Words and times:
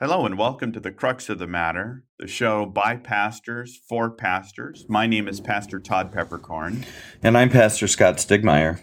Hello 0.00 0.24
and 0.24 0.38
welcome 0.38 0.70
to 0.70 0.78
the 0.78 0.92
Crux 0.92 1.28
of 1.28 1.40
the 1.40 1.48
Matter, 1.48 2.04
the 2.20 2.28
show 2.28 2.64
by 2.64 2.94
pastors 2.94 3.80
for 3.88 4.08
pastors. 4.08 4.86
My 4.88 5.08
name 5.08 5.26
is 5.26 5.40
Pastor 5.40 5.80
Todd 5.80 6.14
Peperkorn. 6.14 6.86
And 7.20 7.36
I'm 7.36 7.50
Pastor 7.50 7.88
Scott 7.88 8.18
Stiegemeyer. 8.18 8.80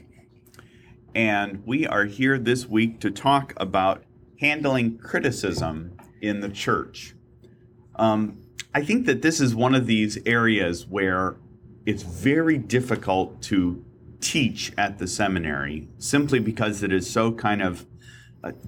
And 1.16 1.66
we 1.66 1.88
are 1.88 2.04
here 2.04 2.38
this 2.38 2.66
week 2.66 3.00
to 3.00 3.12
talk 3.12 3.54
about 3.56 4.04
handling 4.42 4.98
criticism 4.98 5.96
in 6.22 6.42
the 6.42 6.50
church. 6.50 7.16
Um, 7.96 8.42
I 8.74 8.84
think 8.84 9.06
that 9.06 9.22
this 9.22 9.40
is 9.40 9.56
one 9.56 9.74
of 9.74 9.88
these 9.88 10.18
areas 10.26 10.86
where 10.86 11.38
it's 11.86 12.04
very 12.04 12.58
difficult 12.58 13.42
to 13.44 13.86
teach 14.20 14.74
at 14.78 14.98
the 14.98 15.08
seminary 15.08 15.88
simply 15.98 16.40
because 16.40 16.84
it 16.84 16.92
is 16.92 17.10
so 17.10 17.32
kind 17.32 17.62
of 17.62 17.86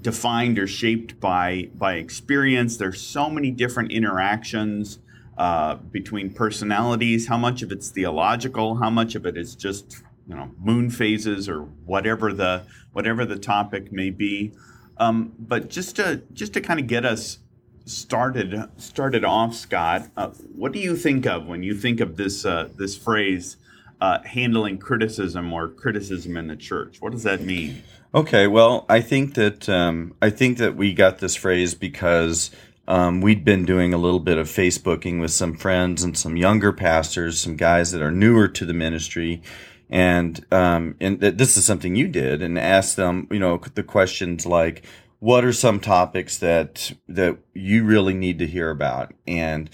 defined 0.01 0.59
or 0.59 0.67
shaped 0.67 1.19
by 1.19 1.69
by 1.75 1.95
experience. 1.95 2.77
There's 2.77 3.01
so 3.01 3.29
many 3.29 3.51
different 3.51 3.91
interactions 3.91 4.99
uh, 5.37 5.75
between 5.75 6.33
personalities. 6.33 7.27
How 7.27 7.37
much 7.37 7.61
of 7.61 7.71
it's 7.71 7.89
theological? 7.89 8.75
How 8.75 8.89
much 8.89 9.15
of 9.15 9.25
it 9.25 9.37
is 9.37 9.55
just 9.55 10.03
you 10.27 10.35
know 10.35 10.51
moon 10.59 10.89
phases 10.89 11.47
or 11.47 11.61
whatever 11.61 12.33
the 12.33 12.63
whatever 12.91 13.25
the 13.25 13.37
topic 13.37 13.91
may 13.91 14.09
be. 14.09 14.51
Um, 14.97 15.33
but 15.37 15.69
just 15.69 15.95
to 15.97 16.23
just 16.33 16.53
to 16.53 16.61
kind 16.61 16.79
of 16.79 16.87
get 16.87 17.05
us 17.05 17.39
started 17.85 18.69
started 18.77 19.23
off, 19.23 19.55
Scott, 19.55 20.09
uh, 20.17 20.29
what 20.55 20.71
do 20.71 20.79
you 20.79 20.95
think 20.95 21.25
of 21.25 21.47
when 21.47 21.63
you 21.63 21.75
think 21.75 21.99
of 21.99 22.17
this 22.17 22.45
uh, 22.45 22.69
this 22.75 22.97
phrase? 22.97 23.57
Uh, 23.99 24.19
handling 24.25 24.77
criticism 24.77 25.51
or 25.51 25.67
criticism 25.69 26.37
in 26.37 26.45
the 26.45 26.55
church. 26.55 27.01
What 27.01 27.11
does 27.13 27.23
that 27.23 27.41
mean? 27.41 27.81
Okay, 28.13 28.45
well, 28.45 28.85
I 28.87 29.01
think 29.01 29.33
that 29.33 29.67
um, 29.67 30.13
I 30.21 30.29
think 30.29 30.59
that 30.59 30.75
we 30.75 30.93
got 30.93 31.17
this 31.17 31.35
phrase 31.35 31.73
because 31.73 32.51
um, 32.87 33.21
we'd 33.21 33.43
been 33.43 33.65
doing 33.65 33.93
a 33.93 33.97
little 33.97 34.19
bit 34.19 34.37
of 34.37 34.47
Facebooking 34.47 35.19
with 35.19 35.31
some 35.31 35.55
friends 35.55 36.03
and 36.03 36.17
some 36.17 36.37
younger 36.37 36.71
pastors, 36.71 37.39
some 37.39 37.55
guys 37.55 37.91
that 37.91 38.01
are 38.01 38.11
newer 38.11 38.47
to 38.47 38.65
the 38.65 38.73
ministry, 38.73 39.41
and 39.89 40.45
um, 40.51 40.95
and 40.99 41.19
th- 41.19 41.35
this 41.35 41.57
is 41.57 41.65
something 41.65 41.95
you 41.95 42.07
did, 42.07 42.41
and 42.41 42.57
asked 42.57 42.95
them, 42.95 43.27
you 43.31 43.39
know, 43.39 43.59
the 43.73 43.83
questions 43.83 44.45
like, 44.45 44.83
"What 45.19 45.43
are 45.45 45.53
some 45.53 45.79
topics 45.79 46.37
that 46.37 46.93
that 47.07 47.37
you 47.53 47.83
really 47.83 48.13
need 48.13 48.39
to 48.39 48.47
hear 48.47 48.69
about?" 48.69 49.13
And 49.25 49.69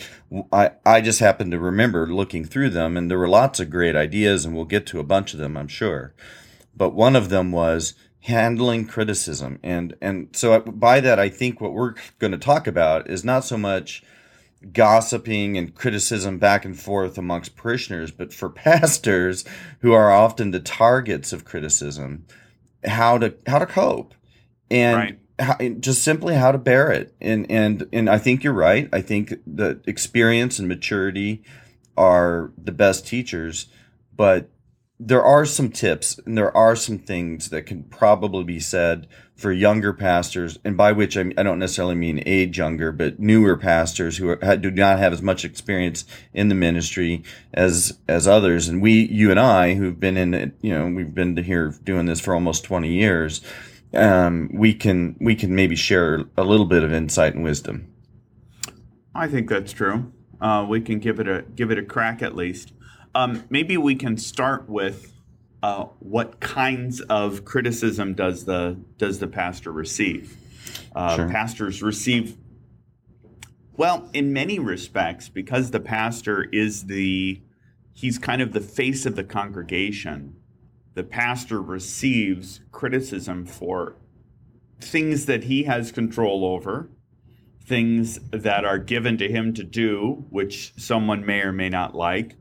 I 0.52 0.72
I 0.86 1.02
just 1.02 1.20
happened 1.20 1.52
to 1.52 1.60
remember 1.60 2.08
looking 2.08 2.46
through 2.46 2.72
them, 2.72 2.98
and 2.98 3.10
there 3.10 3.20
were 3.20 3.28
lots 3.28 3.60
of 3.60 3.70
great 3.70 3.96
ideas, 3.96 4.46
and 4.46 4.56
we'll 4.56 4.66
get 4.66 4.86
to 4.88 5.00
a 5.00 5.04
bunch 5.04 5.34
of 5.34 5.40
them, 5.40 5.58
I'm 5.58 5.68
sure. 5.68 6.14
But 6.76 6.96
one 6.96 7.16
of 7.16 7.30
them 7.30 7.52
was 7.52 7.94
handling 8.24 8.86
criticism 8.86 9.60
and 9.64 9.98
and 10.02 10.30
so 10.32 10.54
uh, 10.54 10.60
by 10.60 11.02
that 11.02 11.20
i 11.20 11.28
think 11.28 11.60
what 11.60 11.74
we're 11.74 11.94
going 12.20 12.32
to 12.32 12.38
talk 12.38 12.68
about 12.68 13.10
is 13.10 13.26
not 13.26 13.44
so 13.44 13.58
much 13.58 14.02
gossiping 14.72 15.58
and 15.58 15.76
criticism 15.76 16.38
back 16.38 16.64
and 16.64 16.80
forth 16.80 17.18
amongst 17.18 17.58
parishioners 17.58 18.12
but 18.12 18.34
for 18.34 18.50
pastors 18.50 19.44
who 19.82 19.92
are 19.92 20.10
often 20.10 20.52
the 20.52 20.60
targets 20.62 21.34
of 21.34 21.44
criticism 21.44 22.26
how 22.86 23.18
to 23.18 23.36
how 23.46 23.60
to 23.60 23.66
cope 23.66 24.14
and 24.72 24.98
right. 24.98 25.20
Just 25.80 26.04
simply 26.04 26.36
how 26.36 26.52
to 26.52 26.58
bear 26.58 26.92
it 26.92 27.14
and 27.20 27.50
and 27.50 27.88
and 27.92 28.10
i 28.10 28.18
think 28.18 28.44
you're 28.44 28.54
right 28.54 28.88
i 28.94 29.02
think 29.02 29.34
the 29.48 29.82
experience 29.88 30.60
and 30.60 30.68
maturity 30.68 31.44
are 31.98 32.52
the 32.58 32.72
best 32.72 33.08
teachers 33.08 33.68
but 34.16 34.50
there 35.00 35.24
are 35.24 35.46
some 35.46 35.70
tips 35.70 36.20
and 36.26 36.38
there 36.38 36.56
are 36.56 36.76
some 36.76 37.00
things 37.00 37.50
that 37.50 37.66
can 37.66 37.84
probably 37.84 38.44
be 38.44 38.60
said 38.60 39.08
for 39.36 39.52
younger 39.52 39.92
pastors, 39.92 40.60
and 40.64 40.78
by 40.78 40.92
which 40.92 41.18
I, 41.18 41.32
I 41.38 41.44
don't 41.44 41.60
necessarily 41.60 41.96
mean 41.96 42.24
age 42.26 42.58
younger, 42.58 42.92
but 42.92 43.20
newer 43.20 43.58
pastors 43.58 44.18
who 44.18 44.30
are, 44.30 44.58
do 44.58 44.70
not 44.72 45.00
have 45.00 45.12
as 45.12 45.22
much 45.22 45.44
experience 45.44 46.06
in 46.34 46.50
the 46.50 46.56
ministry 46.56 47.24
as 47.54 47.98
as 48.08 48.28
others. 48.28 48.68
And 48.68 48.82
we, 48.82 49.06
you 49.08 49.32
and 49.32 49.40
I, 49.40 49.74
who've 49.74 50.00
been 50.00 50.18
in 50.18 50.34
it, 50.34 50.54
you 50.62 50.72
know, 50.74 50.88
we've 50.88 51.14
been 51.14 51.36
here 51.38 51.76
doing 51.84 52.06
this 52.06 52.20
for 52.20 52.34
almost 52.34 52.64
twenty 52.64 52.94
years. 52.94 53.42
Um, 53.94 54.50
we 54.54 54.74
can 54.74 55.16
we 55.20 55.36
can 55.36 55.54
maybe 55.56 55.76
share 55.76 56.26
a 56.36 56.44
little 56.44 56.66
bit 56.66 56.84
of 56.84 56.92
insight 56.92 57.36
and 57.36 57.44
wisdom. 57.44 57.94
I 59.14 59.28
think 59.28 59.50
that's 59.50 59.72
true. 59.72 60.12
Uh, 60.42 60.66
we 60.68 60.82
can 60.82 61.00
give 61.00 61.20
it 61.20 61.28
a 61.28 61.44
give 61.56 61.72
it 61.72 61.78
a 61.78 61.84
crack 61.84 62.22
at 62.22 62.36
least. 62.36 62.74
Um, 63.16 63.44
maybe 63.50 63.78
we 63.78 63.96
can 63.96 64.18
start 64.18 64.68
with 64.68 65.14
uh, 65.62 65.86
what 66.00 66.40
kinds 66.40 67.02
of 67.02 67.46
criticism 67.46 68.16
does 68.16 68.46
the 68.46 68.78
does 68.98 69.20
the 69.20 69.28
pastor 69.28 69.72
receive? 69.72 70.38
Uh, 70.96 71.16
sure. 71.16 71.30
Pastors 71.30 71.84
receive 71.84 72.38
well, 73.76 74.10
in 74.14 74.34
many 74.34 74.60
respects, 74.60 75.30
because 75.30 75.72
the 75.72 75.80
pastor 75.80 76.44
is 76.44 76.86
the 76.86 77.42
he's 77.94 78.18
kind 78.18 78.42
of 78.42 78.54
the 78.54 78.62
face 78.62 79.06
of 79.06 79.16
the 79.16 79.24
congregation. 79.24 80.36
The 80.96 81.04
pastor 81.04 81.62
receives 81.62 82.62
criticism 82.72 83.46
for 83.46 83.96
things 84.80 85.26
that 85.26 85.46
he 85.46 85.64
has 85.64 85.92
control 85.92 86.46
over, 86.46 86.90
things 87.66 88.20
that 88.32 88.66
are 88.66 88.78
given 88.78 89.18
to 89.18 89.28
him 89.28 89.54
to 89.54 89.64
do, 89.64 90.26
which 90.30 90.74
someone 90.78 91.26
may 91.26 91.42
or 91.42 91.52
may 91.52 91.70
not 91.70 91.96
like, 91.96 92.36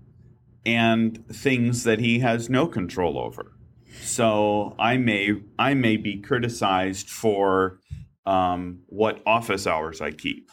and 0.67 1.27
things 1.29 1.85
that 1.85 2.01
he 2.01 2.19
has 2.19 2.51
no 2.51 2.67
control 2.67 3.19
over. 3.19 3.53
So 4.03 4.75
I 4.79 4.97
may 4.97 5.41
I 5.59 5.75
may 5.75 5.97
be 5.97 6.21
criticized 6.21 7.09
for 7.09 7.79
um, 8.27 8.81
what 8.87 9.23
office 9.27 9.67
hours 9.67 10.01
I 10.01 10.11
keep. 10.11 10.51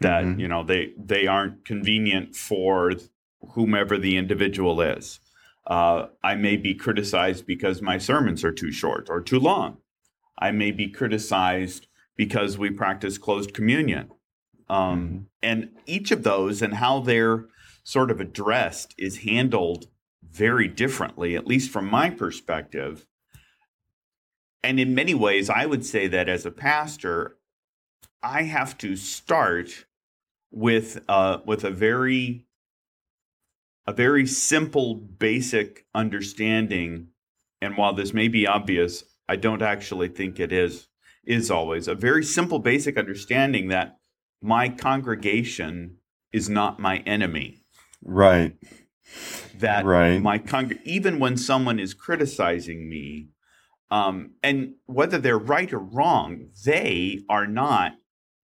That 0.00 0.24
mm-hmm. 0.24 0.40
you 0.40 0.48
know 0.48 0.64
they 0.64 0.92
they 0.96 1.26
aren't 1.26 1.64
convenient 1.64 2.36
for 2.36 2.92
whomever 3.52 3.98
the 3.98 4.16
individual 4.16 4.80
is. 4.80 5.20
Uh, 5.68 6.06
I 6.24 6.34
may 6.34 6.56
be 6.56 6.74
criticized 6.74 7.46
because 7.46 7.82
my 7.82 7.98
sermons 7.98 8.42
are 8.42 8.52
too 8.52 8.72
short 8.72 9.08
or 9.10 9.20
too 9.20 9.38
long. 9.38 9.76
I 10.38 10.50
may 10.50 10.70
be 10.70 10.88
criticized 10.88 11.86
because 12.16 12.56
we 12.56 12.70
practice 12.70 13.18
closed 13.18 13.52
communion. 13.52 14.10
Um, 14.70 15.00
mm-hmm. 15.00 15.18
And 15.42 15.70
each 15.86 16.10
of 16.10 16.22
those 16.22 16.62
and 16.62 16.74
how 16.74 17.00
they're 17.00 17.46
sort 17.84 18.10
of 18.10 18.20
addressed 18.20 18.94
is 18.96 19.18
handled 19.18 19.86
very 20.30 20.68
differently, 20.68 21.36
at 21.36 21.46
least 21.46 21.70
from 21.70 21.86
my 21.86 22.10
perspective. 22.10 23.06
And 24.62 24.80
in 24.80 24.94
many 24.94 25.14
ways, 25.14 25.50
I 25.50 25.66
would 25.66 25.84
say 25.84 26.06
that 26.08 26.28
as 26.28 26.46
a 26.46 26.50
pastor, 26.50 27.36
I 28.22 28.42
have 28.44 28.76
to 28.78 28.96
start 28.96 29.86
with 30.50 31.02
uh, 31.08 31.38
with 31.44 31.64
a 31.64 31.70
very 31.70 32.46
a 33.88 33.92
very 33.92 34.26
simple, 34.26 34.94
basic 34.94 35.86
understanding. 35.94 37.08
And 37.62 37.78
while 37.78 37.94
this 37.94 38.12
may 38.12 38.28
be 38.28 38.46
obvious, 38.46 39.02
I 39.26 39.36
don't 39.36 39.62
actually 39.62 40.08
think 40.08 40.38
it 40.38 40.52
is 40.52 40.88
is 41.24 41.50
always 41.50 41.88
a 41.88 41.94
very 41.94 42.22
simple, 42.22 42.58
basic 42.58 42.98
understanding 42.98 43.68
that 43.68 43.96
my 44.42 44.68
congregation 44.68 45.96
is 46.32 46.50
not 46.50 46.78
my 46.78 46.98
enemy. 46.98 47.62
Right. 48.04 48.56
That 49.56 49.86
right. 49.86 50.20
my 50.20 50.36
con- 50.36 50.78
even 50.84 51.18
when 51.18 51.38
someone 51.38 51.78
is 51.78 51.94
criticizing 51.94 52.90
me, 52.90 53.28
um, 53.90 54.32
and 54.42 54.74
whether 54.84 55.16
they're 55.16 55.38
right 55.38 55.72
or 55.72 55.78
wrong, 55.78 56.50
they 56.62 57.22
are 57.30 57.46
not 57.46 57.92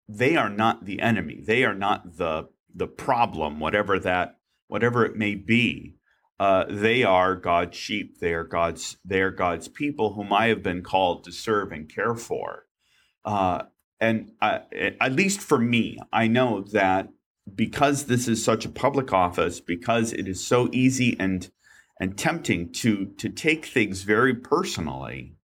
they 0.10 0.36
are 0.36 0.50
not 0.50 0.86
the 0.86 1.00
enemy. 1.00 1.44
They 1.46 1.64
are 1.64 1.76
not 1.76 2.18
the 2.18 2.50
the 2.74 2.88
problem, 2.88 3.60
whatever 3.60 4.00
that 4.00 4.37
whatever 4.68 5.06
it 5.06 5.16
may 5.16 5.36
be. 5.36 5.96
Uh, 6.40 6.66
they 6.70 7.04
are 7.04 7.36
God's 7.36 7.76
sheep. 7.76 8.20
They 8.20 8.34
are 8.34 8.44
God's 8.44 8.98
they 9.04 9.22
are 9.22 9.32
God's 9.32 9.68
people 9.68 10.14
whom 10.14 10.32
I 10.32 10.48
have 10.48 10.62
been 10.62 10.84
called 10.84 11.24
to 11.24 11.32
serve 11.32 11.72
and 11.72 11.90
care 11.90 12.16
for. 12.16 12.66
Uh, 13.26 13.64
and 14.00 14.32
uh, 14.42 14.60
at 15.02 15.14
least 15.14 15.42
for 15.42 15.58
me, 15.58 15.98
I 16.14 16.28
know 16.28 16.62
that 16.72 17.10
because 17.54 18.06
this 18.06 18.28
is 18.28 18.44
such 18.44 18.66
a 18.66 18.70
public 18.70 19.14
office, 19.14 19.60
because 19.60 20.14
it 20.14 20.28
is 20.28 20.46
so 20.46 20.70
easy 20.72 21.16
and 21.20 21.50
and 22.00 22.18
tempting 22.18 22.72
to 22.74 23.08
to 23.18 23.30
take 23.30 23.66
things 23.66 24.04
very 24.04 24.36
personally, 24.36 25.36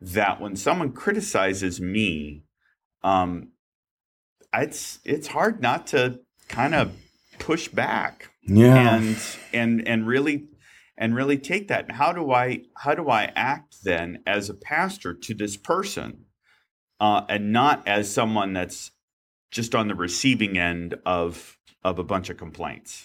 that 0.00 0.40
when 0.40 0.56
someone 0.56 0.92
criticizes 0.92 1.80
me, 1.80 2.42
um, 3.04 3.50
it's 4.52 4.98
it's 5.04 5.28
hard 5.28 5.62
not 5.62 5.86
to 5.88 6.20
kind 6.48 6.74
of 6.74 6.92
push 7.38 7.68
back, 7.68 8.29
yeah, 8.42 8.96
and 8.96 9.16
and 9.52 9.88
and 9.88 10.06
really 10.06 10.46
and 10.96 11.14
really 11.14 11.38
take 11.38 11.68
that. 11.68 11.86
And 11.88 11.96
how 11.96 12.12
do 12.12 12.30
I 12.32 12.62
how 12.76 12.94
do 12.94 13.08
I 13.08 13.32
act 13.34 13.76
then 13.84 14.22
as 14.26 14.50
a 14.50 14.54
pastor 14.54 15.14
to 15.14 15.34
this 15.34 15.56
person, 15.56 16.24
uh, 17.00 17.22
and 17.28 17.52
not 17.52 17.86
as 17.86 18.12
someone 18.12 18.52
that's 18.52 18.90
just 19.50 19.74
on 19.74 19.88
the 19.88 19.94
receiving 19.94 20.58
end 20.58 20.94
of 21.06 21.58
of 21.84 21.98
a 21.98 22.04
bunch 22.04 22.30
of 22.30 22.36
complaints. 22.36 23.04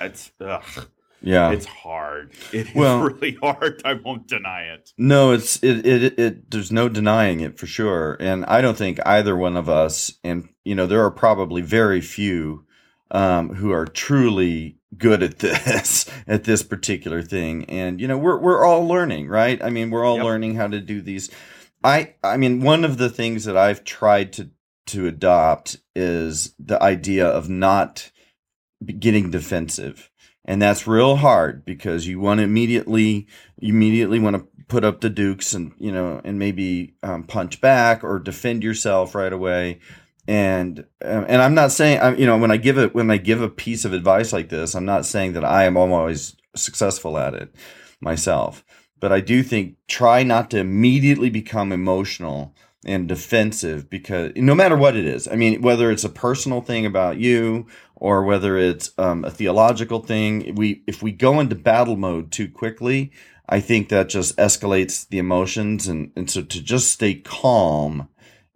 It's 0.00 0.30
ugh. 0.40 0.88
Yeah. 1.22 1.50
It's 1.50 1.66
hard. 1.66 2.32
It 2.52 2.68
is 2.68 2.74
Well- 2.74 3.02
really 3.02 3.34
hard. 3.42 3.82
I 3.84 3.92
won't 3.94 4.26
deny 4.26 4.62
it. 4.72 4.90
No, 4.96 5.32
it's 5.32 5.62
it, 5.62 5.84
it 5.86 6.02
it 6.04 6.18
it 6.18 6.50
there's 6.50 6.72
no 6.72 6.88
denying 6.88 7.40
it 7.40 7.58
for 7.58 7.66
sure. 7.66 8.16
And 8.20 8.44
I 8.46 8.60
don't 8.62 8.76
think 8.76 8.98
either 9.04 9.36
one 9.36 9.56
of 9.56 9.68
us 9.68 10.14
and 10.24 10.48
you 10.64 10.74
know 10.74 10.86
there 10.86 11.04
are 11.04 11.10
probably 11.10 11.60
very 11.62 12.00
few 12.00 12.64
um 13.10 13.54
who 13.56 13.72
are 13.72 13.86
truly 13.86 14.76
good 14.96 15.22
at 15.22 15.38
this 15.40 16.08
at 16.26 16.44
this 16.44 16.62
particular 16.62 17.22
thing. 17.22 17.64
And 17.66 18.00
you 18.00 18.08
know, 18.08 18.18
we're 18.18 18.38
we're 18.38 18.64
all 18.64 18.86
learning, 18.86 19.28
right? 19.28 19.62
I 19.62 19.70
mean, 19.70 19.90
we're 19.90 20.04
all 20.04 20.16
Yep. 20.16 20.24
learning 20.24 20.54
how 20.56 20.68
to 20.68 20.80
do 20.80 21.00
these. 21.00 21.30
I 21.84 22.14
I 22.22 22.36
mean, 22.36 22.60
one 22.62 22.84
of 22.84 22.98
the 22.98 23.10
things 23.10 23.44
that 23.44 23.56
I've 23.56 23.84
tried 23.84 24.32
to 24.34 24.50
to 24.88 25.06
adopt 25.06 25.76
is 25.94 26.54
the 26.58 26.82
idea 26.82 27.26
of 27.26 27.48
not 27.48 28.10
getting 28.98 29.30
defensive. 29.30 30.10
And 30.44 30.60
that's 30.60 30.86
real 30.86 31.16
hard 31.16 31.64
because 31.64 32.06
you 32.06 32.18
want 32.18 32.38
to 32.38 32.44
immediately 32.44 33.26
you 33.60 33.74
immediately 33.74 34.18
want 34.18 34.36
to 34.36 34.46
put 34.68 34.84
up 34.84 35.00
the 35.00 35.10
dukes 35.10 35.52
and 35.52 35.72
you 35.78 35.92
know 35.92 36.20
and 36.24 36.38
maybe 36.38 36.94
um, 37.02 37.24
punch 37.24 37.60
back 37.60 38.02
or 38.02 38.18
defend 38.18 38.62
yourself 38.64 39.14
right 39.14 39.32
away 39.32 39.80
and 40.28 40.80
um, 41.04 41.24
and 41.28 41.42
I'm 41.42 41.54
not 41.54 41.72
saying 41.72 42.00
I'm 42.00 42.18
you 42.18 42.26
know 42.26 42.38
when 42.38 42.50
I 42.50 42.56
give 42.56 42.78
it 42.78 42.94
when 42.94 43.10
I 43.10 43.16
give 43.16 43.40
a 43.40 43.48
piece 43.48 43.84
of 43.84 43.92
advice 43.92 44.32
like 44.32 44.48
this 44.48 44.74
I'm 44.74 44.84
not 44.84 45.06
saying 45.06 45.32
that 45.34 45.44
I 45.44 45.64
am 45.64 45.76
always 45.76 46.36
successful 46.54 47.18
at 47.18 47.34
it 47.34 47.54
myself. 48.00 48.64
But 48.98 49.12
I 49.12 49.20
do 49.20 49.42
think 49.42 49.76
try 49.88 50.22
not 50.22 50.50
to 50.50 50.58
immediately 50.58 51.30
become 51.30 51.72
emotional 51.72 52.54
and 52.84 53.08
defensive 53.08 53.88
because 53.90 54.32
no 54.36 54.54
matter 54.54 54.76
what 54.76 54.96
it 54.96 55.04
is. 55.04 55.26
I 55.28 55.36
mean 55.36 55.62
whether 55.62 55.90
it's 55.90 56.04
a 56.04 56.10
personal 56.10 56.60
thing 56.60 56.86
about 56.86 57.18
you 57.18 57.66
or 57.96 58.24
whether 58.24 58.56
it's 58.56 58.92
um, 58.98 59.24
a 59.24 59.30
theological 59.30 60.00
thing 60.00 60.54
we 60.54 60.82
if 60.86 61.02
we 61.02 61.12
go 61.12 61.40
into 61.40 61.54
battle 61.54 61.96
mode 61.96 62.30
too 62.30 62.48
quickly 62.48 63.10
I 63.48 63.58
think 63.60 63.88
that 63.88 64.08
just 64.08 64.36
escalates 64.36 65.08
the 65.08 65.18
emotions 65.18 65.88
and, 65.88 66.12
and 66.14 66.30
so 66.30 66.42
to 66.42 66.62
just 66.62 66.92
stay 66.92 67.14
calm 67.14 68.08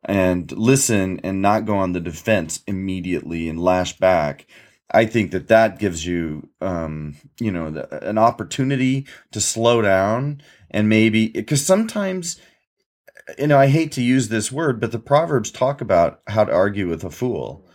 and 0.05 0.53
listen 0.53 1.21
and 1.23 1.41
not 1.41 1.65
go 1.65 1.77
on 1.77 1.93
the 1.93 2.01
defense 2.01 2.63
immediately 2.67 3.49
and 3.49 3.61
lash 3.61 3.97
back 3.99 4.47
i 4.93 5.05
think 5.07 5.31
that 5.31 5.49
that 5.49 5.79
gives 5.79 6.07
you 6.07 6.49
um, 6.61 7.17
you 7.41 7.51
know 7.51 7.71
the, 7.71 8.09
an 8.09 8.19
opportunity 8.19 9.07
to 9.33 9.41
slow 9.41 9.81
down 9.83 10.41
and 10.71 10.89
maybe 10.89 11.29
because 11.29 11.65
sometimes 11.65 12.41
you 13.39 13.47
know 13.47 13.59
i 13.59 13.67
hate 13.67 13.93
to 13.93 14.03
use 14.03 14.29
this 14.29 14.53
word 14.53 14.81
but 14.81 14.93
the 14.93 14.99
proverbs 14.99 15.51
talk 15.51 15.81
about 15.81 16.21
how 16.27 16.45
to 16.45 16.53
argue 16.53 16.89
with 16.89 17.05
a 17.05 17.11
fool. 17.11 17.67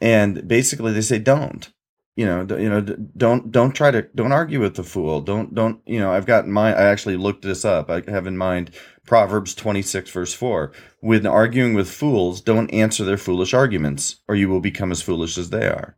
And 0.00 0.46
basically 0.46 0.92
they 0.92 1.00
say 1.00 1.18
don't 1.18 1.70
you 2.16 2.24
know 2.24 2.46
you 2.56 2.68
know 2.68 2.80
don't 2.80 3.50
don't 3.50 3.72
try 3.72 3.90
to 3.90 4.02
don't 4.14 4.32
argue 4.32 4.60
with 4.60 4.76
the 4.76 4.84
fool. 4.84 5.20
Don't 5.20 5.54
don't 5.54 5.80
you 5.86 5.98
know 5.98 6.12
i've 6.12 6.26
got 6.26 6.46
my. 6.46 6.72
i 6.72 6.84
actually 6.84 7.16
looked 7.16 7.42
this 7.42 7.64
up. 7.64 7.90
I 7.90 8.02
have 8.08 8.26
in 8.26 8.36
mind 8.36 8.70
proverbs 9.06 9.54
26 9.54 10.10
verse 10.10 10.32
4 10.32 10.72
when 11.00 11.26
arguing 11.26 11.74
with 11.74 11.90
fools 11.90 12.40
don't 12.40 12.70
answer 12.72 13.04
their 13.04 13.18
foolish 13.18 13.52
arguments 13.52 14.16
or 14.28 14.34
you 14.34 14.48
will 14.48 14.60
become 14.60 14.92
as 14.92 15.02
foolish 15.02 15.36
as 15.36 15.50
they 15.50 15.66
are. 15.66 15.96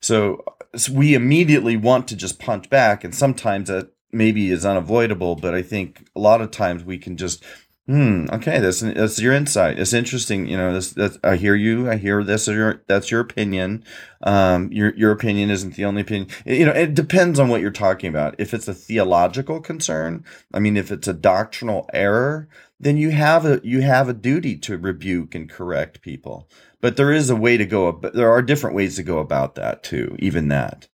So, 0.00 0.44
so 0.76 0.92
we 0.92 1.14
immediately 1.14 1.76
want 1.76 2.08
to 2.08 2.16
just 2.16 2.38
punch 2.38 2.70
back 2.70 3.04
and 3.04 3.14
sometimes 3.14 3.68
that 3.68 3.90
maybe 4.12 4.50
is 4.50 4.64
unavoidable 4.64 5.34
but 5.34 5.54
i 5.54 5.62
think 5.62 6.08
a 6.14 6.20
lot 6.20 6.40
of 6.40 6.52
times 6.52 6.84
we 6.84 6.96
can 6.96 7.16
just 7.16 7.42
Hmm. 7.86 8.24
Okay. 8.32 8.60
That's 8.60 8.80
that's 8.80 9.20
your 9.20 9.34
insight. 9.34 9.78
It's 9.78 9.92
interesting. 9.92 10.46
You 10.46 10.56
know, 10.56 10.72
this. 10.72 10.92
That's, 10.92 11.18
I 11.22 11.36
hear 11.36 11.54
you. 11.54 11.90
I 11.90 11.96
hear 11.96 12.24
this. 12.24 12.46
Your 12.46 12.82
that's 12.86 13.10
your 13.10 13.20
opinion. 13.20 13.84
Um, 14.22 14.72
your 14.72 14.94
your 14.94 15.12
opinion 15.12 15.50
isn't 15.50 15.74
the 15.74 15.84
only 15.84 16.00
opinion. 16.00 16.30
You 16.46 16.64
know, 16.64 16.72
it 16.72 16.94
depends 16.94 17.38
on 17.38 17.48
what 17.48 17.60
you're 17.60 17.70
talking 17.70 18.08
about. 18.08 18.36
If 18.38 18.54
it's 18.54 18.68
a 18.68 18.74
theological 18.74 19.60
concern, 19.60 20.24
I 20.54 20.60
mean, 20.60 20.78
if 20.78 20.90
it's 20.90 21.08
a 21.08 21.12
doctrinal 21.12 21.86
error, 21.92 22.48
then 22.80 22.96
you 22.96 23.10
have 23.10 23.44
a 23.44 23.60
you 23.62 23.82
have 23.82 24.08
a 24.08 24.14
duty 24.14 24.56
to 24.60 24.78
rebuke 24.78 25.34
and 25.34 25.50
correct 25.50 26.00
people. 26.00 26.48
But 26.80 26.96
there 26.96 27.12
is 27.12 27.28
a 27.28 27.36
way 27.36 27.58
to 27.58 27.66
go. 27.66 28.00
There 28.14 28.32
are 28.32 28.40
different 28.40 28.76
ways 28.76 28.96
to 28.96 29.02
go 29.02 29.18
about 29.18 29.56
that 29.56 29.82
too. 29.82 30.16
Even 30.20 30.48
that. 30.48 30.88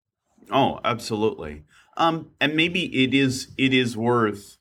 Oh, 0.52 0.78
absolutely. 0.84 1.64
Um, 1.96 2.30
and 2.40 2.54
maybe 2.54 2.84
it 3.02 3.12
is 3.12 3.52
it 3.58 3.74
is 3.74 3.96
worth 3.96 4.58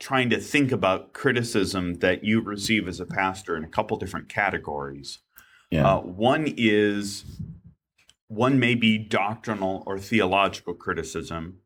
trying 0.00 0.30
to 0.30 0.38
think 0.38 0.72
about 0.72 1.12
criticism 1.12 1.94
that 1.94 2.24
you 2.24 2.40
receive 2.40 2.88
as 2.88 3.00
a 3.00 3.06
pastor 3.06 3.56
in 3.56 3.64
a 3.64 3.68
couple 3.68 3.96
different 3.96 4.28
categories. 4.28 5.20
Yeah. 5.70 5.94
Uh, 5.94 6.00
one 6.00 6.52
is 6.56 7.24
one 8.28 8.58
may 8.58 8.74
be 8.74 8.98
doctrinal 8.98 9.82
or 9.86 9.98
theological 9.98 10.74
criticism, 10.74 11.58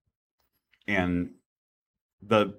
and 0.87 1.31
the 2.23 2.55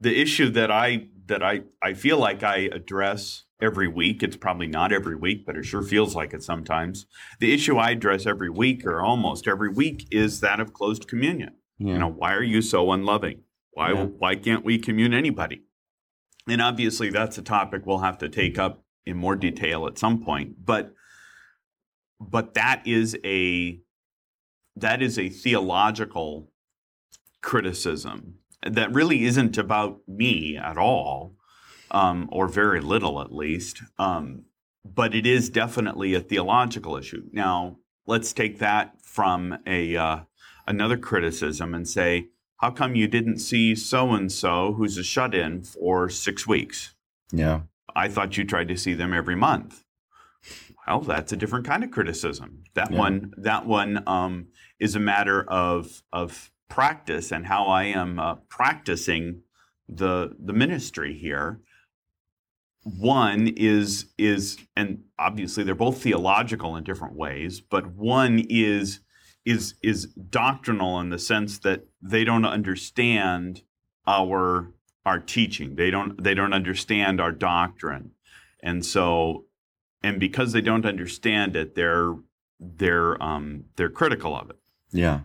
the 0.00 0.20
issue 0.20 0.50
that 0.50 0.70
I 0.70 1.08
that 1.26 1.42
I 1.42 1.62
I 1.82 1.94
feel 1.94 2.18
like 2.18 2.42
I 2.42 2.68
address 2.72 3.44
every 3.60 3.88
week. 3.88 4.22
It's 4.22 4.36
probably 4.36 4.66
not 4.66 4.92
every 4.92 5.16
week, 5.16 5.44
but 5.46 5.56
it 5.56 5.64
sure 5.64 5.82
feels 5.82 6.14
like 6.14 6.32
it 6.32 6.42
sometimes. 6.42 7.06
The 7.40 7.52
issue 7.52 7.76
I 7.76 7.90
address 7.90 8.26
every 8.26 8.50
week 8.50 8.86
or 8.86 9.02
almost 9.02 9.46
every 9.46 9.68
week 9.68 10.08
is 10.10 10.40
that 10.40 10.60
of 10.60 10.72
closed 10.72 11.06
communion. 11.06 11.54
yeah. 11.78 11.92
You 11.92 11.98
know, 11.98 12.10
why 12.10 12.34
are 12.34 12.42
you 12.42 12.62
so 12.62 12.90
unloving? 12.92 13.42
Why 13.72 13.92
Yeah. 13.92 14.04
why 14.04 14.36
can't 14.36 14.64
we 14.64 14.78
commune 14.78 15.14
anybody? 15.14 15.62
And 16.48 16.60
obviously 16.60 17.10
that's 17.10 17.38
a 17.38 17.42
topic 17.42 17.86
we'll 17.86 17.98
have 17.98 18.18
to 18.18 18.28
take 18.28 18.58
up 18.58 18.84
in 19.06 19.16
more 19.16 19.36
detail 19.36 19.86
at 19.86 19.98
some 19.98 20.22
point. 20.22 20.64
But 20.64 20.94
but 22.20 22.54
that 22.54 22.82
is 22.86 23.16
a 23.24 23.80
that 24.76 25.02
is 25.02 25.18
a 25.18 25.28
theological 25.28 26.52
criticism 27.42 28.34
that 28.62 28.92
really 28.92 29.24
isn't 29.24 29.56
about 29.56 30.00
me 30.06 30.56
at 30.56 30.76
all, 30.76 31.34
um, 31.90 32.28
or 32.30 32.46
very 32.46 32.80
little 32.80 33.20
at 33.20 33.32
least. 33.32 33.82
Um, 33.98 34.44
but 34.84 35.14
it 35.14 35.26
is 35.26 35.48
definitely 35.50 36.14
a 36.14 36.20
theological 36.20 36.96
issue. 36.96 37.22
Now, 37.32 37.78
let's 38.06 38.32
take 38.32 38.58
that 38.58 39.00
from 39.02 39.58
a 39.66 39.96
uh, 39.96 40.20
another 40.66 40.96
criticism 40.96 41.74
and 41.74 41.88
say, 41.88 42.28
how 42.60 42.70
come 42.70 42.94
you 42.94 43.08
didn't 43.08 43.38
see 43.38 43.74
so 43.74 44.12
and 44.12 44.30
so 44.30 44.74
who's 44.74 44.98
a 44.98 45.02
shut 45.02 45.34
in 45.34 45.62
for 45.62 46.08
six 46.08 46.46
weeks? 46.46 46.94
yeah. 47.32 47.62
I 47.96 48.08
thought 48.08 48.36
you 48.38 48.44
tried 48.44 48.68
to 48.68 48.76
see 48.76 48.94
them 48.94 49.12
every 49.12 49.34
month. 49.34 49.82
Well, 50.86 51.00
that's 51.00 51.32
a 51.32 51.36
different 51.36 51.66
kind 51.66 51.82
of 51.82 51.90
criticism. 51.90 52.62
That 52.74 52.92
Yeah. 52.92 52.98
one, 52.98 53.34
that 53.36 53.66
one 53.66 54.04
um, 54.06 54.48
is 54.78 54.94
a 54.94 55.00
matter 55.00 55.42
of 55.42 56.02
of 56.12 56.52
practice 56.68 57.32
and 57.32 57.46
how 57.46 57.66
I 57.66 57.84
am 57.84 58.20
uh, 58.20 58.36
practicing 58.48 59.42
the 59.88 60.36
the 60.38 60.52
ministry 60.52 61.14
here. 61.14 61.60
One 62.84 63.48
is 63.56 64.06
is 64.16 64.56
and 64.76 65.02
obviously 65.18 65.64
they're 65.64 65.74
both 65.74 66.00
theological 66.00 66.76
in 66.76 66.84
different 66.84 67.16
ways, 67.16 67.60
but 67.60 67.88
one 67.94 68.44
is 68.48 69.00
is 69.44 69.74
is 69.82 70.06
doctrinal 70.06 71.00
in 71.00 71.10
the 71.10 71.18
sense 71.18 71.58
that 71.60 71.84
they 72.02 72.24
don't 72.24 72.44
understand 72.44 73.62
our 74.06 74.72
our 75.06 75.18
teaching. 75.18 75.76
They 75.76 75.90
don't 75.90 76.22
they 76.22 76.34
don't 76.34 76.52
understand 76.52 77.20
our 77.20 77.32
doctrine. 77.32 78.12
And 78.62 78.84
so 78.84 79.46
and 80.02 80.20
because 80.20 80.52
they 80.52 80.60
don't 80.60 80.86
understand 80.86 81.56
it, 81.56 81.74
they're 81.74 82.14
they're 82.58 83.20
um 83.22 83.64
they're 83.76 83.90
critical 83.90 84.36
of 84.36 84.50
it. 84.50 84.58
Yeah. 84.92 85.20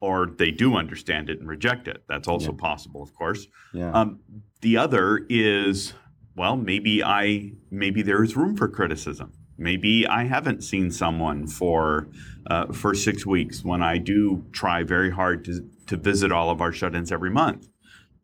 Or 0.00 0.26
they 0.26 0.50
do 0.52 0.76
understand 0.76 1.28
it 1.28 1.40
and 1.40 1.48
reject 1.48 1.88
it. 1.88 2.04
That's 2.08 2.28
also 2.28 2.52
Yeah. 2.52 2.58
possible, 2.58 3.02
of 3.02 3.12
course. 3.14 3.46
Yeah. 3.74 3.90
Um, 3.90 4.20
the 4.60 4.76
other 4.76 5.26
is, 5.28 5.92
well, 6.36 6.56
maybe 6.56 7.02
I 7.02 7.52
maybe 7.70 8.02
there 8.02 8.22
is 8.22 8.36
room 8.36 8.56
for 8.56 8.68
criticism. 8.68 9.32
Maybe 9.58 10.06
I 10.06 10.24
haven't 10.24 10.62
seen 10.62 10.92
someone 10.92 11.48
for 11.48 12.08
uh, 12.46 12.72
for 12.72 12.94
six 12.94 13.26
weeks 13.26 13.64
when 13.64 13.82
I 13.82 13.98
do 13.98 14.44
try 14.52 14.84
very 14.84 15.10
hard 15.10 15.44
to 15.46 15.68
to 15.88 15.96
visit 15.96 16.30
all 16.30 16.48
of 16.48 16.60
our 16.60 16.72
shut-ins 16.72 17.10
every 17.10 17.30
month. 17.30 17.68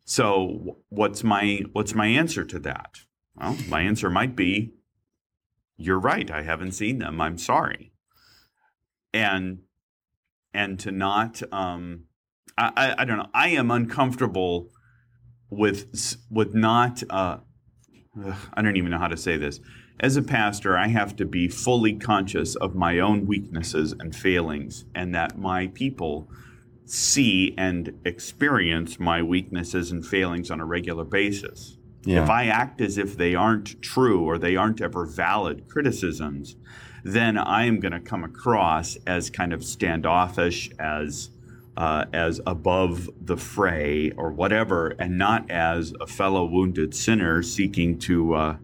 So 0.05 0.77
what's 0.89 1.23
my 1.23 1.61
what's 1.73 1.93
my 1.93 2.07
answer 2.07 2.45
to 2.45 2.59
that? 2.59 2.99
Well, 3.35 3.57
my 3.67 3.81
answer 3.81 4.09
might 4.09 4.35
be, 4.35 4.73
you're 5.75 5.99
right. 5.99 6.31
I 6.31 6.43
haven't 6.43 6.71
seen 6.71 6.99
them. 6.99 7.19
I'm 7.19 7.37
sorry. 7.37 7.91
And 9.13 9.59
and 10.53 10.79
to 10.79 10.91
not 10.91 11.41
um, 11.51 12.05
I, 12.57 12.71
I 12.77 13.01
I 13.01 13.05
don't 13.05 13.17
know. 13.17 13.29
I 13.33 13.49
am 13.49 13.71
uncomfortable 13.71 14.69
with 15.49 16.17
with 16.29 16.53
not 16.53 17.03
uh, 17.09 17.39
I 18.53 18.61
don't 18.61 18.77
even 18.77 18.91
know 18.91 18.99
how 18.99 19.09
to 19.09 19.17
say 19.17 19.37
this. 19.37 19.59
As 19.99 20.17
a 20.17 20.21
pastor, 20.21 20.77
I 20.77 20.87
have 20.87 21.15
to 21.15 21.25
be 21.25 21.47
fully 21.47 21.93
conscious 21.93 22.55
of 22.55 22.75
my 22.75 22.99
own 22.99 23.25
weaknesses 23.25 23.93
and 23.93 24.15
failings, 24.15 24.85
and 24.93 25.15
that 25.15 25.37
my 25.37 25.67
people 25.67 26.29
see 26.85 27.53
and 27.57 27.97
experience 28.05 28.99
my 28.99 29.21
weaknesses 29.21 29.91
and 29.91 30.05
failings 30.05 30.51
on 30.51 30.59
a 30.59 30.65
regular 30.65 31.05
basis. 31.05 31.77
yeah. 32.03 32.23
If 32.23 32.29
I 32.29 32.47
act 32.47 32.81
as 32.81 32.97
if 32.97 33.17
they 33.17 33.33
aren't 33.33 33.81
true 33.81 34.21
or 34.23 34.37
they 34.37 34.55
aren't 34.55 34.81
ever 34.81 35.05
valid 35.05 35.67
criticisms, 35.67 36.55
then 37.03 37.37
I 37.37 37.65
am 37.65 37.79
going 37.79 37.93
to 37.93 37.99
come 37.99 38.23
across 38.23 38.97
as 39.07 39.29
kind 39.29 39.53
of 39.53 39.63
standoffish, 39.63 40.69
as 40.77 41.29
uh, 41.77 42.05
as 42.13 42.39
above 42.47 43.09
the 43.19 43.35
fray 43.35 44.11
or 44.11 44.31
whatever, 44.31 44.89
and 44.99 45.17
not 45.17 45.49
as 45.51 45.93
a 45.99 46.07
fellow 46.07 46.45
wounded 46.45 46.95
sinner 46.95 47.43
seeking 47.43 47.99
to 47.99 48.33
uh, 48.33 48.57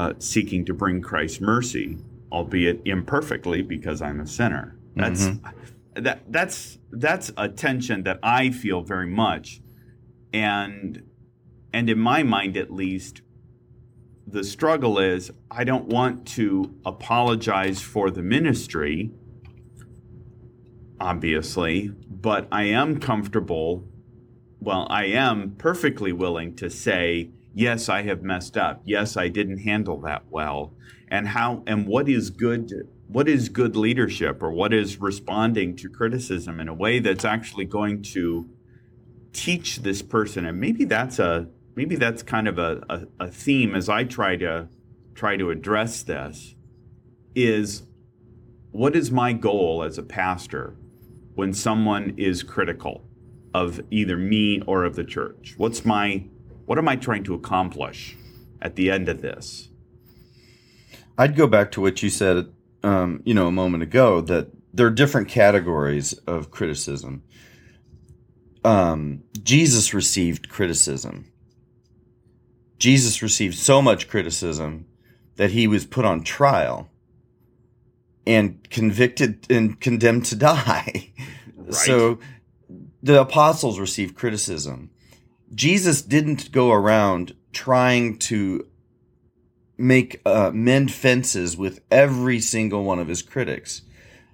uh, 0.00 0.14
seeking 0.18 0.64
to 0.64 0.72
bring 0.72 1.02
Christ's 1.02 1.42
mercy, 1.42 1.98
albeit 2.32 2.80
imperfectly 2.86 3.60
because 3.60 4.00
I'm 4.00 4.18
a 4.18 4.26
sinner. 4.26 4.78
That's 4.96 5.26
mm-hmm. 5.26 6.02
that 6.02 6.22
that's 6.26 6.78
that's 6.90 7.30
a 7.36 7.48
tension 7.50 8.04
that 8.04 8.18
I 8.22 8.48
feel 8.48 8.80
very 8.80 9.06
much, 9.06 9.60
and 10.32 11.02
and 11.74 11.90
in 11.90 11.98
my 11.98 12.22
mind 12.22 12.56
at 12.56 12.72
least, 12.72 13.20
the 14.26 14.42
struggle 14.42 14.98
is 14.98 15.30
I 15.50 15.64
don't 15.64 15.88
want 15.88 16.26
to 16.28 16.74
apologize 16.86 17.82
for 17.82 18.10
the 18.10 18.22
ministry, 18.22 19.10
obviously, 20.98 21.92
but 22.08 22.48
I 22.50 22.64
am 22.64 23.00
comfortable. 23.00 23.84
Well, 24.60 24.86
I 24.88 25.04
am 25.06 25.56
perfectly 25.58 26.12
willing 26.12 26.56
to 26.56 26.70
say, 26.70 27.32
yes, 27.60 27.90
I 27.90 28.02
have 28.02 28.22
messed 28.22 28.56
up. 28.56 28.80
Yes, 28.86 29.16
I 29.16 29.28
didn't 29.28 29.58
handle 29.58 30.00
that 30.00 30.24
well. 30.30 30.72
And 31.08 31.28
how 31.28 31.62
and 31.66 31.86
what 31.86 32.08
is 32.08 32.30
good 32.30 32.70
what 33.06 33.28
is 33.28 33.48
good 33.48 33.76
leadership 33.76 34.42
or 34.42 34.52
what 34.52 34.72
is 34.72 35.00
responding 35.00 35.76
to 35.76 35.88
criticism 35.88 36.60
in 36.60 36.68
a 36.68 36.74
way 36.74 37.00
that's 37.00 37.24
actually 37.24 37.64
going 37.64 38.02
to 38.02 38.48
teach 39.32 39.78
this 39.82 40.00
person 40.00 40.46
and 40.46 40.58
maybe 40.60 40.84
that's 40.84 41.18
a 41.18 41.48
maybe 41.74 41.96
that's 41.96 42.22
kind 42.22 42.46
of 42.48 42.58
a, 42.58 42.82
a, 42.88 43.26
a 43.26 43.28
theme 43.28 43.74
as 43.74 43.88
I 43.88 44.04
try 44.04 44.36
to 44.36 44.68
try 45.14 45.36
to 45.36 45.50
address 45.50 46.02
this 46.02 46.54
is 47.34 47.82
what 48.70 48.94
is 48.94 49.10
my 49.10 49.32
goal 49.32 49.82
as 49.82 49.98
a 49.98 50.02
pastor 50.04 50.76
when 51.34 51.52
someone 51.52 52.14
is 52.16 52.44
critical 52.44 53.04
of 53.52 53.80
either 53.90 54.16
me 54.16 54.62
or 54.66 54.84
of 54.84 54.94
the 54.94 55.04
church? 55.04 55.54
What's 55.56 55.84
my 55.84 56.24
what 56.70 56.78
am 56.78 56.86
I 56.86 56.94
trying 56.94 57.24
to 57.24 57.34
accomplish 57.34 58.16
at 58.62 58.76
the 58.76 58.92
end 58.92 59.08
of 59.08 59.22
this? 59.22 59.70
I'd 61.18 61.34
go 61.34 61.48
back 61.48 61.72
to 61.72 61.80
what 61.80 62.00
you 62.00 62.08
said, 62.08 62.52
um, 62.84 63.22
you 63.24 63.34
know, 63.34 63.48
a 63.48 63.50
moment 63.50 63.82
ago 63.82 64.20
that 64.20 64.50
there 64.72 64.86
are 64.86 64.90
different 64.90 65.26
categories 65.26 66.12
of 66.28 66.52
criticism. 66.52 67.24
Um, 68.64 69.24
Jesus 69.42 69.92
received 69.92 70.48
criticism. 70.48 71.32
Jesus 72.78 73.20
received 73.20 73.58
so 73.58 73.82
much 73.82 74.06
criticism 74.06 74.86
that 75.38 75.50
he 75.50 75.66
was 75.66 75.84
put 75.84 76.04
on 76.04 76.22
trial 76.22 76.88
and 78.28 78.62
convicted 78.70 79.44
and 79.50 79.80
condemned 79.80 80.26
to 80.26 80.36
die. 80.36 81.10
Right. 81.56 81.74
So 81.74 82.18
the 83.00 83.20
apostles 83.20 83.78
received 83.78 84.16
criticism. 84.16 84.90
Jesus 85.54 86.02
didn't 86.02 86.52
go 86.52 86.72
around 86.72 87.34
trying 87.52 88.18
to 88.18 88.66
make 89.76 90.20
uh, 90.26 90.50
mend 90.52 90.92
fences 90.92 91.56
with 91.56 91.80
every 91.90 92.38
single 92.38 92.84
one 92.84 92.98
of 92.98 93.08
his 93.08 93.22
critics 93.22 93.82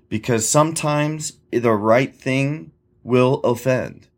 because 0.08 0.48
sometimes 0.48 1.34
the 1.50 1.72
right 1.72 2.14
thing 2.14 2.72
will 3.02 3.40
offend 3.44 4.08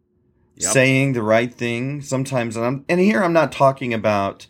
yep. 0.56 0.72
saying 0.72 1.12
the 1.12 1.22
right 1.22 1.52
thing 1.52 2.00
sometimes 2.00 2.56
and 2.56 2.64
I'm 2.64 2.84
and 2.88 3.00
here 3.00 3.22
I'm 3.22 3.32
not 3.32 3.52
talking 3.52 3.92
about 3.92 4.46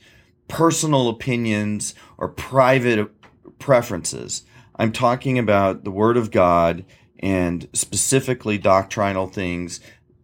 personal 0.47 1.09
opinions 1.09 1.95
or 2.17 2.29
private 2.29 3.11
preferences. 3.59 4.43
I'm 4.77 4.93
talking 4.93 5.39
about 5.39 5.85
the 5.85 5.91
word 5.91 6.17
of 6.17 6.31
God 6.31 6.85
and 7.19 7.69
specifically 7.73 8.59
doctrinal 8.59 9.27
things. 9.27 9.81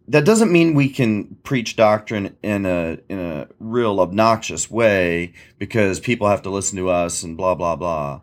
That 0.07 0.25
doesn't 0.25 0.51
mean 0.51 0.75
we 0.75 0.89
can 0.89 1.37
preach 1.43 1.75
doctrine 1.75 2.37
in 2.43 2.65
a 2.65 2.99
in 3.09 3.19
a 3.19 3.47
real 3.59 3.99
obnoxious 3.99 4.69
way 4.69 5.33
because 5.57 5.99
people 5.99 6.27
have 6.27 6.43
to 6.43 6.49
listen 6.51 6.77
to 6.77 6.89
us 6.89 7.23
and 7.23 7.35
blah 7.35 7.55
blah 7.55 7.75
blah. 7.75 8.21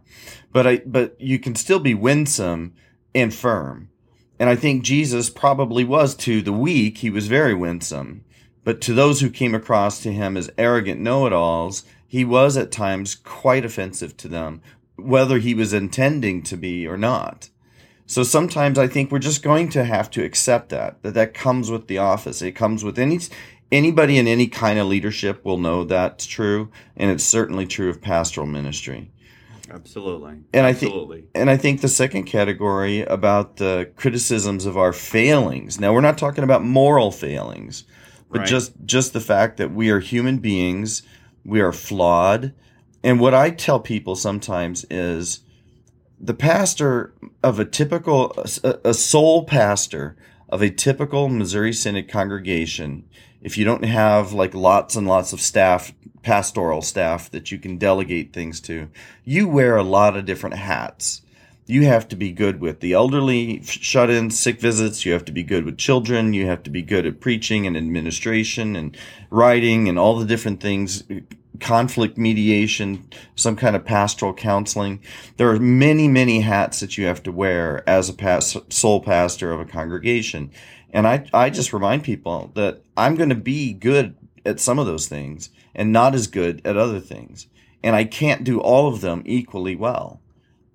But 0.53 0.67
I 0.67 0.77
but 0.87 1.21
you 1.21 1.39
can 1.39 1.55
still 1.55 1.81
be 1.81 1.95
winsome 1.95 2.75
and 3.15 3.35
firm. 3.35 3.89
And 4.39 4.49
I 4.49 4.57
think 4.57 4.83
Jesus 4.83 5.31
probably 5.31 5.85
was 5.85 6.15
to 6.17 6.43
the 6.43 6.53
weak, 6.53 6.99
he 6.99 7.11
was 7.11 7.29
very 7.29 7.55
winsome. 7.55 8.25
But 8.65 8.81
to 8.83 8.95
those 8.95 9.21
who 9.21 9.31
came 9.31 9.55
across 9.55 10.01
to 10.03 10.13
him 10.13 10.37
as 10.37 10.51
arrogant 10.57 11.01
know 11.01 11.27
it 11.27 11.33
alls, 11.33 11.85
he 12.07 12.25
was 12.25 12.57
at 12.57 12.71
times 12.71 13.15
quite 13.15 13.65
offensive 13.65 14.17
to 14.19 14.29
them, 14.29 14.61
whether 14.97 15.39
he 15.39 15.55
was 15.55 15.73
intending 15.73 16.43
to 16.43 16.57
be 16.57 16.87
or 16.87 16.97
not. 16.97 17.51
So 18.13 18.23
sometimes 18.23 18.79
I 18.79 18.89
think 18.89 19.11
we're 19.11 19.21
just 19.21 19.43
going 19.43 19.71
to 19.71 19.85
have 19.85 20.11
to 20.11 20.23
accept 20.23 20.69
that, 20.69 21.03
that 21.03 21.15
that 21.15 21.33
comes 21.33 21.71
with 21.71 21.87
the 21.87 21.97
office. 21.97 22.43
It 22.43 22.53
comes 22.53 22.85
with 22.85 22.99
any, 22.99 23.19
anybody 23.73 24.19
in 24.19 24.29
any 24.29 24.49
kind 24.49 24.79
of 24.79 24.87
leadership 24.87 25.43
will 25.47 25.57
know 25.57 25.85
that's 25.85 26.27
true. 26.27 26.71
And 26.95 27.11
it's 27.11 27.25
certainly 27.25 27.67
true 27.67 27.89
of 27.89 28.03
pastoral 28.03 28.47
ministry. 28.47 29.11
Absolutely. 29.71 30.41
And 30.53 30.67
I 30.67 30.75
think 30.75 31.25
and 31.35 31.49
I 31.49 31.57
think 31.57 31.81
the 31.81 31.89
second 31.89 32.25
category 32.25 33.01
about 33.01 33.57
the 33.57 33.91
criticisms 33.97 34.67
of 34.67 34.77
our 34.77 34.93
failings. 34.93 35.81
Now 35.81 35.95
we're 35.95 36.03
not 36.03 36.19
talking 36.19 36.45
about 36.45 36.63
moral 36.63 37.13
failings, 37.13 37.85
but 38.31 38.41
right. 38.41 38.49
just 38.49 38.75
just 38.85 39.15
the 39.15 39.21
fact 39.21 39.57
that 39.57 39.73
we 39.73 39.89
are 39.89 40.01
human 40.01 40.37
beings, 40.37 41.03
we 41.47 41.63
are 41.63 41.73
flawed. 41.73 42.53
And 43.03 43.19
what 43.19 43.33
I 43.33 43.49
tell 43.49 43.81
people 43.81 44.17
sometimes 44.17 44.85
is 44.91 45.41
the 46.23 46.35
pastor 46.35 47.13
of 47.43 47.59
a 47.59 47.65
typical 47.65 48.33
a, 48.63 48.95
sole 48.95 49.45
pastor 49.45 50.17
of 50.49 50.63
a 50.63 50.71
typical 50.71 51.29
Missouri 51.29 51.73
Synod 51.73 52.09
congregation, 52.09 53.05
if 53.43 53.59
you 53.59 53.65
don't 53.65 53.85
have 53.85 54.33
like 54.33 54.55
lots 54.55 54.95
and 54.95 55.09
lots 55.09 55.33
of 55.33 55.41
staff 55.41 55.93
pastoral 56.23 56.83
staff 56.83 57.29
that 57.33 57.51
you 57.51 57.59
can 57.59 57.79
delegate 57.79 58.33
things 58.33 58.61
to. 58.61 58.89
You 59.25 59.49
wear 59.49 59.77
a 59.77 59.83
lot 59.83 60.17
of 60.17 60.25
different 60.25 60.57
hats. 60.57 61.23
You 61.67 61.87
have 61.87 62.07
to 62.09 62.17
be 62.17 62.33
good 62.33 62.61
with 62.61 62.81
the 62.81 62.93
elderly, 62.93 63.63
shut 63.65 64.11
in, 64.11 64.31
sick 64.31 64.61
visits. 64.61 65.05
You 65.05 65.13
have 65.13 65.25
to 65.25 65.33
be 65.33 65.43
good 65.43 65.65
with 65.65 65.79
children. 65.79 66.33
You 66.33 66.47
have 66.47 66.63
to 66.65 66.71
be 66.71 66.83
good 66.83 67.07
at 67.07 67.21
preaching 67.21 67.67
and 67.67 67.77
administration 67.77 68.77
and 68.77 68.97
writing 69.31 69.89
and 69.89 69.99
all 69.99 70.17
the 70.19 70.27
different 70.27 70.61
things, 70.61 71.03
conflict 71.63 72.19
mediation, 72.19 73.09
some 73.35 73.57
kind 73.57 73.75
of 73.75 73.85
pastoral 73.85 74.35
counseling. 74.35 75.01
There 75.37 75.51
are 75.51 75.59
many, 75.59 76.09
many 76.09 76.41
hats 76.41 76.81
that 76.81 76.99
you 76.99 77.07
have 77.07 77.23
to 77.23 77.33
wear 77.33 77.89
as 77.89 78.09
a 78.09 78.13
past, 78.13 78.57
sole 78.71 79.01
pastor 79.01 79.53
of 79.53 79.61
a 79.61 79.65
congregation. 79.65 80.51
And 80.91 81.07
I, 81.07 81.27
I 81.33 81.49
just 81.49 81.73
remind 81.73 82.05
people 82.05 82.51
that 82.55 82.83
I'm 82.97 83.15
going 83.15 83.31
to 83.31 83.35
be 83.35 83.73
good 83.73 84.15
at 84.45 84.61
some 84.61 84.79
of 84.79 84.87
those 84.87 85.09
things 85.09 85.51
and 85.75 85.93
not 85.93 86.15
as 86.15 86.27
good 86.27 86.61
at 86.67 86.77
other 86.77 87.01
things. 87.01 87.47
And 87.83 87.97
I 87.97 88.05
can't 88.05 88.45
do 88.45 88.61
all 88.61 88.89
of 88.89 89.01
them 89.01 89.23
equally 89.25 89.77
well. 89.77 90.21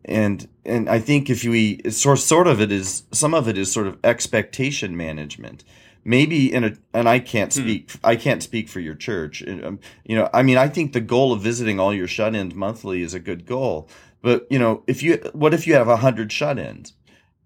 And 0.04 0.48
and 0.66 0.90
I 0.90 1.00
think 1.00 1.30
if 1.30 1.44
we 1.44 1.82
sort 1.90 2.20
sort 2.20 2.48
of 2.48 2.62
it 2.62 2.72
is 2.72 3.04
some 3.12 3.34
of 3.34 3.48
it 3.50 3.58
is 3.58 3.72
sort 3.72 3.88
of 3.88 3.98
expectation 4.06 4.96
management. 4.96 5.66
Maybe 6.08 6.54
in 6.54 6.64
a 6.64 6.78
and 6.94 7.10
I 7.10 7.20
can't 7.20 7.54
hmm. 7.54 7.60
speak 7.60 7.92
hmm. 7.92 7.98
I 8.02 8.16
can't 8.16 8.42
speak 8.42 8.70
for 8.70 8.80
your 8.80 8.96
church. 8.96 9.44
Um, 9.46 9.80
you 10.06 10.16
know, 10.16 10.30
I 10.34 10.42
mean, 10.42 10.58
I 10.58 10.70
think 10.70 10.94
the 10.94 11.02
goal 11.02 11.34
of 11.34 11.42
visiting 11.42 11.82
all 11.82 11.94
your 11.94 12.08
shut-ins 12.08 12.56
monthly 12.56 13.02
is 13.02 13.14
a 13.14 13.20
good 13.20 13.46
goal. 13.46 13.90
But 14.22 14.48
you 14.50 14.58
know, 14.58 14.84
if 14.88 15.04
you 15.04 15.18
what 15.34 15.54
if 15.54 15.68
you 15.68 15.74
have 15.74 15.90
a 15.90 15.98
hundred 15.98 16.32
shut-ins? 16.32 16.94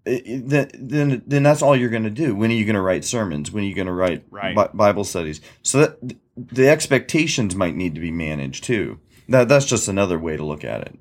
then 0.04 0.70
then 0.74 1.22
then 1.26 1.42
that's 1.42 1.62
all 1.62 1.76
you're 1.76 1.90
going 1.90 2.04
to 2.04 2.10
do. 2.10 2.34
When 2.36 2.50
are 2.50 2.54
you 2.54 2.64
going 2.64 2.76
to 2.76 2.80
write 2.80 3.04
sermons? 3.04 3.50
When 3.50 3.64
are 3.64 3.66
you 3.66 3.74
going 3.74 3.86
to 3.88 3.92
write 3.92 4.24
right. 4.30 4.54
Bible 4.76 5.04
studies? 5.04 5.40
So 5.62 5.80
that 5.80 6.14
the 6.36 6.68
expectations 6.68 7.56
might 7.56 7.74
need 7.74 7.96
to 7.96 8.00
be 8.00 8.12
managed 8.12 8.64
too. 8.64 9.00
That 9.28 9.48
that's 9.48 9.66
just 9.66 9.88
another 9.88 10.18
way 10.18 10.36
to 10.36 10.44
look 10.44 10.64
at 10.64 10.82
it. 10.82 10.98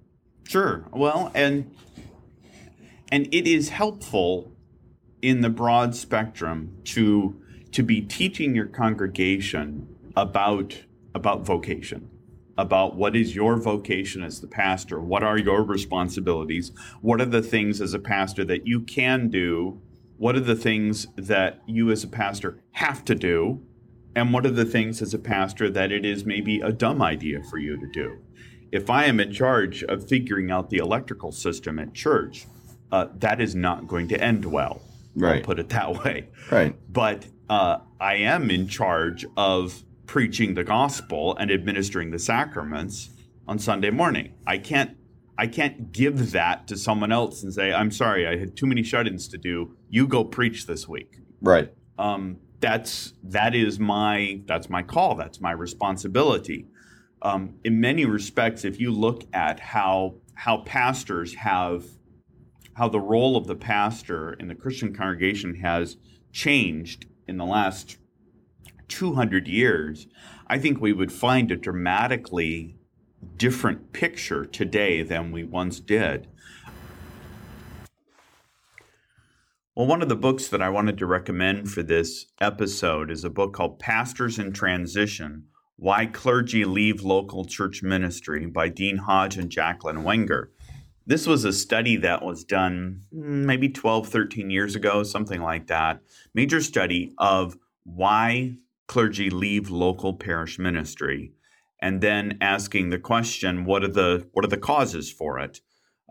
Sure. 0.48 0.86
Well, 0.92 1.32
and 1.36 1.76
and 3.12 3.28
it 3.32 3.48
is 3.48 3.70
helpful 3.70 4.52
in 5.22 5.42
the 5.42 5.50
broad 5.50 5.96
spectrum 5.96 6.78
to 6.86 7.42
to 7.72 7.84
be 7.84 8.02
teaching 8.02 8.56
your 8.56 8.68
congregation 8.68 9.88
about 10.16 10.84
about 11.14 11.46
vocation 11.46 12.10
about 12.58 12.96
what 12.96 13.16
is 13.16 13.34
your 13.34 13.56
vocation 13.56 14.24
as 14.24 14.42
the 14.42 14.48
pastor 14.48 15.00
what 15.00 15.24
are 15.24 15.38
your 15.38 15.64
responsibilities 15.64 16.72
what 17.02 17.22
are 17.22 17.26
the 17.26 17.42
things 17.42 17.80
as 17.80 17.94
a 17.94 18.00
pastor 18.00 18.44
that 18.44 18.68
you 18.68 18.82
can 18.82 19.30
do 19.30 19.82
what 20.18 20.36
are 20.36 20.42
the 20.42 20.56
things 20.56 21.08
that 21.16 21.62
you 21.66 21.90
as 21.92 22.04
a 22.04 22.08
pastor 22.08 22.62
have 22.72 23.04
to 23.06 23.16
do 23.16 23.62
and 24.16 24.34
what 24.34 24.46
are 24.46 24.52
the 24.52 24.66
things 24.66 25.02
as 25.02 25.14
a 25.14 25.20
pastor 25.20 25.70
that 25.70 25.92
it 25.92 26.06
is 26.06 26.26
maybe 26.26 26.60
a 26.60 26.72
dumb 26.72 27.02
idea 27.02 27.44
for 27.44 27.58
you 27.58 27.78
to 27.80 27.88
do? 27.88 28.18
If 28.72 28.90
I 28.90 29.06
am 29.06 29.20
in 29.20 29.32
charge 29.32 29.84
of 29.84 30.08
figuring 30.08 30.52
out 30.52 30.70
the 30.70 30.78
electrical 30.78 31.32
system 31.32 31.80
at 31.80 31.94
church, 31.94 32.46
uh, 32.92 33.08
that 33.20 33.40
is 33.40 33.56
not 33.56 33.88
going 33.88 34.08
to 34.10 34.22
end 34.22 34.46
well. 34.46 34.82
Right. 35.16 35.38
I'll 35.38 35.42
put 35.42 35.60
it 35.60 35.70
that 35.70 36.04
way. 36.04 36.28
Right. 36.50 36.76
But 36.92 37.28
uh, 37.52 37.82
I 38.00 38.16
am 38.16 38.50
in 38.50 38.70
charge 38.70 39.26
of 39.36 39.84
preaching 40.06 40.54
the 40.54 40.64
gospel 40.64 41.36
and 41.36 41.52
administering 41.52 42.12
the 42.12 42.18
sacraments 42.18 43.10
on 43.46 43.60
Sunday 43.60 43.90
morning. 43.90 44.36
I 44.48 44.58
can't 44.58 44.96
I 45.38 45.48
can't 45.48 45.92
give 45.92 46.32
that 46.32 46.68
to 46.68 46.78
someone 46.78 47.12
else 47.12 47.44
and 47.44 47.54
say, 47.54 47.74
"I'm 47.74 47.92
sorry, 47.92 48.26
I 48.26 48.38
had 48.38 48.56
too 48.56 48.66
many 48.66 48.84
shut-ins 48.84 49.28
to 49.28 49.38
do. 49.38 49.76
You 49.90 50.08
go 50.08 50.24
preach 50.24 50.66
this 50.66 50.88
week." 50.88 51.18
Right. 51.42 51.74
Um, 52.00 52.38
that's 52.62 53.14
that 53.24 53.54
is 53.54 53.80
my 53.80 54.42
that's 54.46 54.70
my 54.70 54.82
call. 54.82 55.16
That's 55.16 55.42
my 55.42 55.52
responsibility. 55.52 56.68
Um, 57.22 57.56
in 57.66 57.82
many 57.82 58.06
respects, 58.06 58.64
if 58.64 58.80
you 58.80 58.92
look 58.92 59.26
at 59.34 59.60
how 59.60 60.16
how 60.36 60.60
pastors 60.60 61.36
have 61.36 61.84
how 62.76 62.88
the 62.88 63.02
role 63.02 63.36
of 63.36 63.48
the 63.48 63.56
pastor 63.56 64.32
in 64.34 64.48
the 64.48 64.56
Christian 64.56 64.96
congregation 64.96 65.56
has 65.56 65.98
changed 66.32 67.08
in 67.32 67.38
the 67.38 67.46
last 67.46 67.96
200 68.90 69.48
years, 69.48 70.06
I 70.48 70.60
think 70.60 70.82
we 70.82 70.92
would 70.92 71.14
find 71.14 71.50
a 71.50 71.56
dramatically 71.56 72.76
different 73.38 73.94
picture 73.94 74.44
today 74.44 75.02
than 75.02 75.32
we 75.32 75.46
once 75.46 75.80
did. 75.80 76.28
Well, 79.74 79.88
one 79.88 80.02
of 80.02 80.10
the 80.10 80.18
books 80.18 80.50
that 80.50 80.62
I 80.62 80.68
wanted 80.68 80.98
to 80.98 81.06
recommend 81.06 81.72
for 81.72 81.82
this 81.82 82.26
episode 82.42 83.10
is 83.10 83.24
a 83.24 83.30
book 83.30 83.54
called 83.54 83.80
Pastors 83.80 84.38
in 84.38 84.52
Transition 84.52 85.46
Why 85.78 86.08
Clergy 86.08 86.66
Leave 86.66 87.02
Local 87.02 87.46
Church 87.46 87.82
Ministry 87.82 88.46
by 88.46 88.68
Dean 88.68 88.98
Hodge 88.98 89.38
and 89.38 89.50
Jacqueline 89.50 90.04
Wenger. 90.04 90.52
This 91.06 91.28
was 91.28 91.46
a 91.46 91.54
study 91.54 91.98
that 91.98 92.24
was 92.24 92.44
done 92.44 93.02
mm, 93.14 93.46
maybe 93.46 93.70
12, 93.70 94.08
13 94.08 94.50
years 94.50 94.76
ago, 94.76 95.04
something 95.04 95.42
like 95.42 95.68
that. 95.68 96.02
Major 96.34 96.62
study 96.62 97.14
of 97.18 97.58
why 97.84 98.58
clergy 98.88 99.30
leave 99.30 99.70
local 99.70 100.14
parish 100.14 100.60
ministry 100.60 101.32
and 101.82 102.02
then 102.02 102.38
asking 102.42 102.90
the 102.90 103.00
question 103.00 103.66
what 103.66 103.84
are 103.84 103.88
the 103.88 104.28
what 104.34 104.46
are 104.46 104.50
the 104.50 104.58
causes 104.58 105.12
for 105.12 105.40
it 105.40 105.62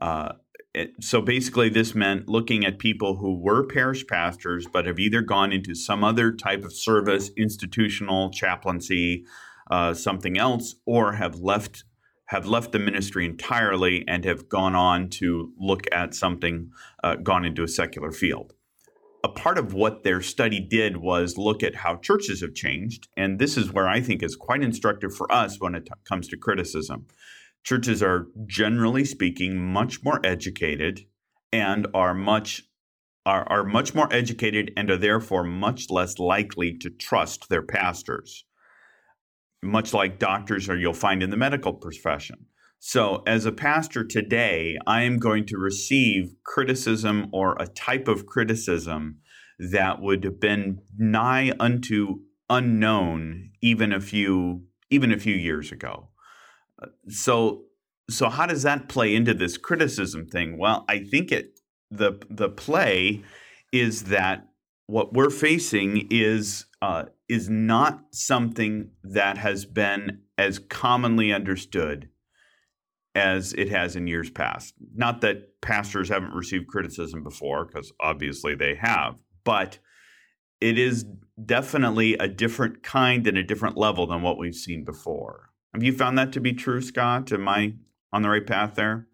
uh, 0.01 0.33
it, 0.73 0.93
so 1.01 1.21
basically 1.21 1.69
this 1.69 1.95
meant 1.95 2.29
looking 2.29 2.65
at 2.65 2.79
people 2.79 3.17
who 3.17 3.39
were 3.39 3.67
parish 3.67 4.07
pastors 4.07 4.67
but 4.73 4.87
have 4.87 4.99
either 4.99 5.21
gone 5.21 5.53
into 5.53 5.75
some 5.75 6.03
other 6.03 6.33
type 6.33 6.65
of 6.65 6.73
service 6.73 7.31
institutional 7.37 8.31
chaplaincy 8.31 9.25
uh, 9.71 9.93
something 9.95 10.39
else 10.39 10.75
or 10.87 11.13
have 11.13 11.37
left 11.37 11.85
have 12.31 12.47
left 12.47 12.73
the 12.73 12.79
ministry 12.79 13.25
entirely 13.25 14.05
and 14.09 14.25
have 14.25 14.49
gone 14.49 14.75
on 14.75 15.09
to 15.09 15.53
look 15.59 15.87
at 15.93 16.15
something 16.15 16.71
uh, 17.05 17.17
gone 17.17 17.45
into 17.45 17.63
a 17.63 17.69
secular 17.69 18.13
field 18.13 18.55
a 19.23 19.29
part 19.29 19.59
of 19.59 19.75
what 19.75 20.03
their 20.03 20.21
study 20.21 20.61
did 20.61 20.97
was 20.97 21.37
look 21.37 21.63
at 21.63 21.75
how 21.77 21.97
churches 21.97 22.41
have 22.41 22.55
changed. 22.55 23.09
And 23.17 23.39
this 23.39 23.57
is 23.57 23.73
where 23.73 23.89
I 23.89 24.01
think 24.01 24.23
is 24.23 24.37
quite 24.37 24.63
instructive 24.63 25.15
for 25.15 25.31
us 25.31 25.61
when 25.61 25.75
it 25.75 25.87
t- 25.87 25.93
comes 26.05 26.29
to 26.29 26.37
criticism. 26.37 27.07
Churches 27.63 28.03
are 28.03 28.29
generally 28.47 29.05
speaking 29.05 29.59
much 29.59 30.03
more 30.03 30.21
educated 30.25 31.01
and 31.53 31.87
are 31.93 32.15
much 32.15 32.63
are, 33.27 33.47
are 33.51 33.65
much 33.65 33.95
more 33.95 34.09
educated 34.11 34.73
and 34.79 34.91
are 34.91 34.97
therefore 34.97 35.45
much 35.45 35.91
less 35.91 36.19
likely 36.19 36.77
to 36.79 36.89
trust 36.89 37.51
their 37.51 37.63
pastors. 37.63 38.47
Much 39.63 39.93
like 39.93 40.19
doctors 40.19 40.69
or 40.69 40.77
you'll 40.77 40.93
find 40.95 41.23
in 41.23 41.31
the 41.31 41.37
medical 41.37 41.75
profession. 41.75 42.47
So, 42.79 43.23
as 43.27 43.45
a 43.45 43.53
pastor 43.53 44.05
today, 44.05 44.79
I 44.87 45.03
am 45.03 45.19
going 45.19 45.45
to 45.47 45.59
receive 45.59 46.33
criticism 46.45 47.29
or 47.31 47.57
a 47.61 47.67
type 47.67 48.09
of 48.09 48.25
criticism 48.25 49.19
that 49.59 50.01
would 50.01 50.25
have 50.25 50.41
been 50.41 50.81
nigh 50.97 51.53
unto 51.61 52.21
unknown 52.49 53.51
even 53.61 53.93
a 53.93 54.01
few 54.01 54.63
even 54.89 55.13
a 55.13 55.19
few 55.19 55.35
years 55.35 55.71
ago. 55.71 56.09
So, 57.09 57.65
so 58.09 58.29
how 58.29 58.47
does 58.47 58.63
that 58.63 58.89
play 58.89 59.15
into 59.15 59.35
this 59.35 59.57
criticism 59.57 60.27
thing? 60.27 60.59
Well, 60.59 60.85
I 60.89 61.01
think 61.01 61.31
it 61.31 61.61
the 61.91 62.19
the 62.31 62.49
play 62.49 63.23
is 63.73 64.05
that 64.05 64.49
what 64.91 65.13
we're 65.13 65.31
facing 65.31 66.09
is 66.11 66.67
uh, 66.83 67.05
is 67.29 67.49
not 67.49 68.03
something 68.11 68.91
that 69.05 69.39
has 69.39 69.65
been 69.65 70.23
as 70.37 70.59
commonly 70.59 71.33
understood 71.33 72.09
as 73.15 73.53
it 73.53 73.69
has 73.69 73.95
in 73.95 74.09
years 74.09 74.31
past. 74.31 74.75
Not 74.95 75.21
that 75.21 75.61
pastors 75.61 76.09
haven't 76.09 76.35
received 76.35 76.67
criticism 76.67 77.23
before, 77.23 77.67
because 77.67 77.93
obviously 78.01 78.55
they 78.55 78.75
have, 78.77 79.21
but 79.45 79.79
it 80.61 80.77
is 80.77 81.05
definitely 81.45 82.15
a 82.15 82.27
different 82.27 82.83
kind 82.83 83.27
and 83.27 83.39
a 83.39 83.45
different 83.45 83.77
level 83.77 84.07
than 84.07 84.23
what 84.23 84.39
we've 84.39 84.55
seen 84.55 84.85
before. 84.85 85.51
Have 85.73 85.85
you 85.85 85.93
found 85.93 86.19
that 86.19 86.33
to 86.33 86.41
be 86.41 86.53
true, 86.53 86.83
Scott? 86.83 87.33
Am 87.33 87.49
I 87.49 87.75
on 88.13 88.23
the 88.23 88.29
right 88.29 88.47
path 88.47 88.75
there? 88.75 89.07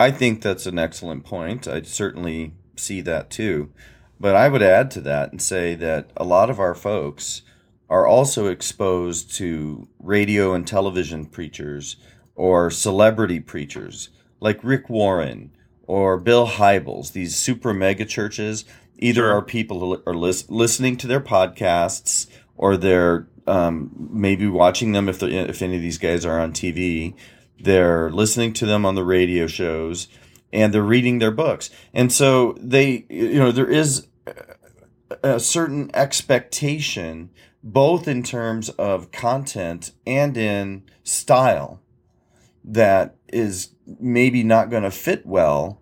I 0.00 0.10
think 0.10 0.40
that's 0.40 0.66
an 0.66 0.78
excellent 0.78 1.24
point. 1.24 1.68
I 1.68 1.82
certainly 1.82 2.54
see 2.76 3.02
that 3.02 3.30
too. 3.30 3.72
But 4.20 4.36
I 4.36 4.48
would 4.48 4.62
add 4.62 4.90
to 4.92 5.00
that 5.02 5.32
and 5.32 5.42
say 5.42 5.74
that 5.74 6.10
a 6.16 6.24
lot 6.24 6.50
of 6.50 6.60
our 6.60 6.74
folks 6.74 7.42
are 7.90 8.06
also 8.06 8.46
exposed 8.46 9.34
to 9.34 9.88
radio 9.98 10.54
and 10.54 10.66
television 10.66 11.26
preachers 11.26 11.96
or 12.34 12.70
celebrity 12.70 13.40
preachers 13.40 14.08
like 14.40 14.62
Rick 14.64 14.88
Warren 14.88 15.52
or 15.86 16.18
Bill 16.18 16.46
Hybels, 16.46 17.12
these 17.12 17.36
super 17.36 17.72
mega 17.72 18.04
churches, 18.04 18.64
either 18.98 19.30
are 19.30 19.42
people 19.42 19.80
who 19.80 20.02
are 20.06 20.14
lis- 20.14 20.50
listening 20.50 20.96
to 20.98 21.06
their 21.06 21.20
podcasts 21.20 22.26
or 22.56 22.76
they're 22.76 23.28
um, 23.46 24.08
maybe 24.10 24.46
watching 24.46 24.92
them 24.92 25.08
if 25.08 25.22
if 25.22 25.62
any 25.62 25.76
of 25.76 25.82
these 25.82 25.98
guys 25.98 26.24
are 26.24 26.40
on 26.40 26.52
TV. 26.52 27.14
They're 27.58 28.10
listening 28.10 28.52
to 28.54 28.66
them 28.66 28.84
on 28.84 28.94
the 28.94 29.04
radio 29.04 29.46
shows 29.46 30.08
and 30.52 30.72
they're 30.72 30.82
reading 30.82 31.18
their 31.18 31.30
books. 31.30 31.70
And 31.94 32.12
so 32.12 32.56
they, 32.58 33.06
you 33.08 33.38
know, 33.38 33.52
there 33.52 33.70
is 33.70 34.06
a 35.22 35.40
certain 35.40 35.90
expectation 35.94 37.30
both 37.62 38.08
in 38.08 38.22
terms 38.22 38.70
of 38.70 39.12
content 39.12 39.92
and 40.06 40.36
in 40.36 40.82
style 41.04 41.80
that 42.64 43.16
is 43.28 43.70
maybe 44.00 44.42
not 44.42 44.70
going 44.70 44.82
to 44.82 44.90
fit 44.90 45.24
well 45.24 45.80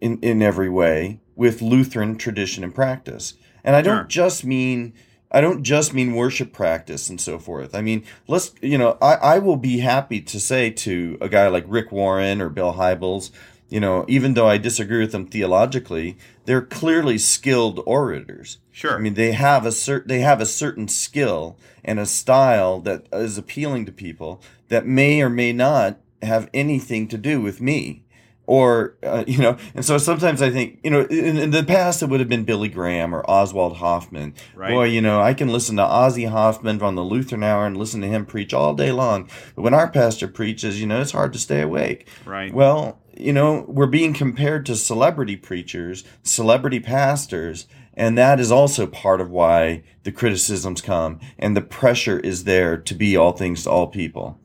in, 0.00 0.18
in 0.20 0.42
every 0.42 0.68
way 0.68 1.20
with 1.34 1.62
Lutheran 1.62 2.16
tradition 2.16 2.64
and 2.64 2.74
practice. 2.74 3.34
And 3.64 3.74
I 3.74 3.82
don't 3.82 4.02
sure. 4.02 4.04
just 4.04 4.44
mean 4.44 4.94
I 5.30 5.40
don't 5.40 5.64
just 5.64 5.92
mean 5.92 6.14
worship 6.14 6.52
practice 6.52 7.10
and 7.10 7.20
so 7.20 7.38
forth. 7.38 7.74
I 7.74 7.82
mean, 7.82 8.04
let's 8.28 8.54
you 8.62 8.78
know, 8.78 8.96
I, 9.02 9.14
I 9.14 9.38
will 9.38 9.56
be 9.56 9.80
happy 9.80 10.20
to 10.20 10.38
say 10.40 10.70
to 10.70 11.18
a 11.20 11.28
guy 11.28 11.48
like 11.48 11.64
Rick 11.66 11.90
Warren 11.90 12.40
or 12.40 12.48
Bill 12.48 12.74
Hybels, 12.74 13.30
you 13.68 13.80
know, 13.80 14.04
even 14.08 14.34
though 14.34 14.48
I 14.48 14.58
disagree 14.58 15.00
with 15.00 15.12
them 15.12 15.26
theologically, 15.26 16.16
they're 16.44 16.62
clearly 16.62 17.18
skilled 17.18 17.80
orators. 17.84 18.58
Sure. 18.70 18.94
I 18.94 18.98
mean, 18.98 19.14
they 19.14 19.32
have 19.32 19.66
a 19.66 19.70
cert- 19.70 20.06
they 20.06 20.20
have 20.20 20.40
a 20.40 20.46
certain 20.46 20.88
skill 20.88 21.58
and 21.84 21.98
a 21.98 22.06
style 22.06 22.80
that 22.80 23.06
is 23.12 23.38
appealing 23.38 23.86
to 23.86 23.92
people 23.92 24.40
that 24.68 24.86
may 24.86 25.20
or 25.20 25.30
may 25.30 25.52
not 25.52 25.98
have 26.22 26.48
anything 26.54 27.08
to 27.08 27.18
do 27.18 27.40
with 27.40 27.60
me 27.60 28.04
or 28.46 28.96
uh, 29.02 29.24
you 29.26 29.38
know 29.38 29.56
and 29.74 29.84
so 29.84 29.98
sometimes 29.98 30.40
i 30.40 30.50
think 30.50 30.78
you 30.82 30.90
know 30.90 31.02
in, 31.02 31.36
in, 31.36 31.50
the 31.50 31.62
past 31.62 32.02
it 32.02 32.08
would 32.08 32.20
have 32.20 32.28
been 32.28 32.44
billy 32.44 32.68
graham 32.68 33.14
or 33.14 33.28
oswald 33.28 33.76
hoffmann 33.76 34.34
right. 34.54 34.70
boy 34.70 34.84
you 34.84 35.00
know 35.00 35.20
i 35.20 35.34
can 35.34 35.48
listen 35.48 35.76
to 35.76 35.82
ozzy 35.82 36.28
hoffmann 36.28 36.80
on 36.80 36.94
the 36.94 37.04
lutheran 37.04 37.42
hour 37.42 37.66
and 37.66 37.76
listen 37.76 38.00
to 38.00 38.06
him 38.06 38.24
preach 38.24 38.54
all 38.54 38.74
day 38.74 38.92
long 38.92 39.28
but 39.54 39.62
when 39.62 39.74
our 39.74 39.90
pastor 39.90 40.26
preaches 40.26 40.80
you 40.80 40.86
know 40.86 41.00
it's 41.00 41.12
hard 41.12 41.32
to 41.32 41.38
stay 41.38 41.60
awake 41.60 42.08
right 42.24 42.54
well 42.54 42.98
you 43.16 43.32
know 43.32 43.64
we're 43.68 43.86
being 43.86 44.12
compared 44.12 44.66
to 44.66 44.76
celebrity 44.76 45.36
preachers 45.36 46.04
celebrity 46.22 46.80
pastors 46.80 47.66
and 47.96 48.18
that 48.18 48.38
is 48.38 48.52
also 48.52 48.86
part 48.86 49.20
of 49.20 49.30
why 49.30 49.82
the 50.02 50.12
criticisms 50.12 50.82
come 50.82 51.18
and 51.38 51.56
the 51.56 51.62
pressure 51.62 52.20
is 52.20 52.44
there 52.44 52.76
to 52.76 52.94
be 52.94 53.16
all 53.16 53.32
things 53.32 53.62
to 53.62 53.70
all 53.70 53.86
people. 53.86 54.38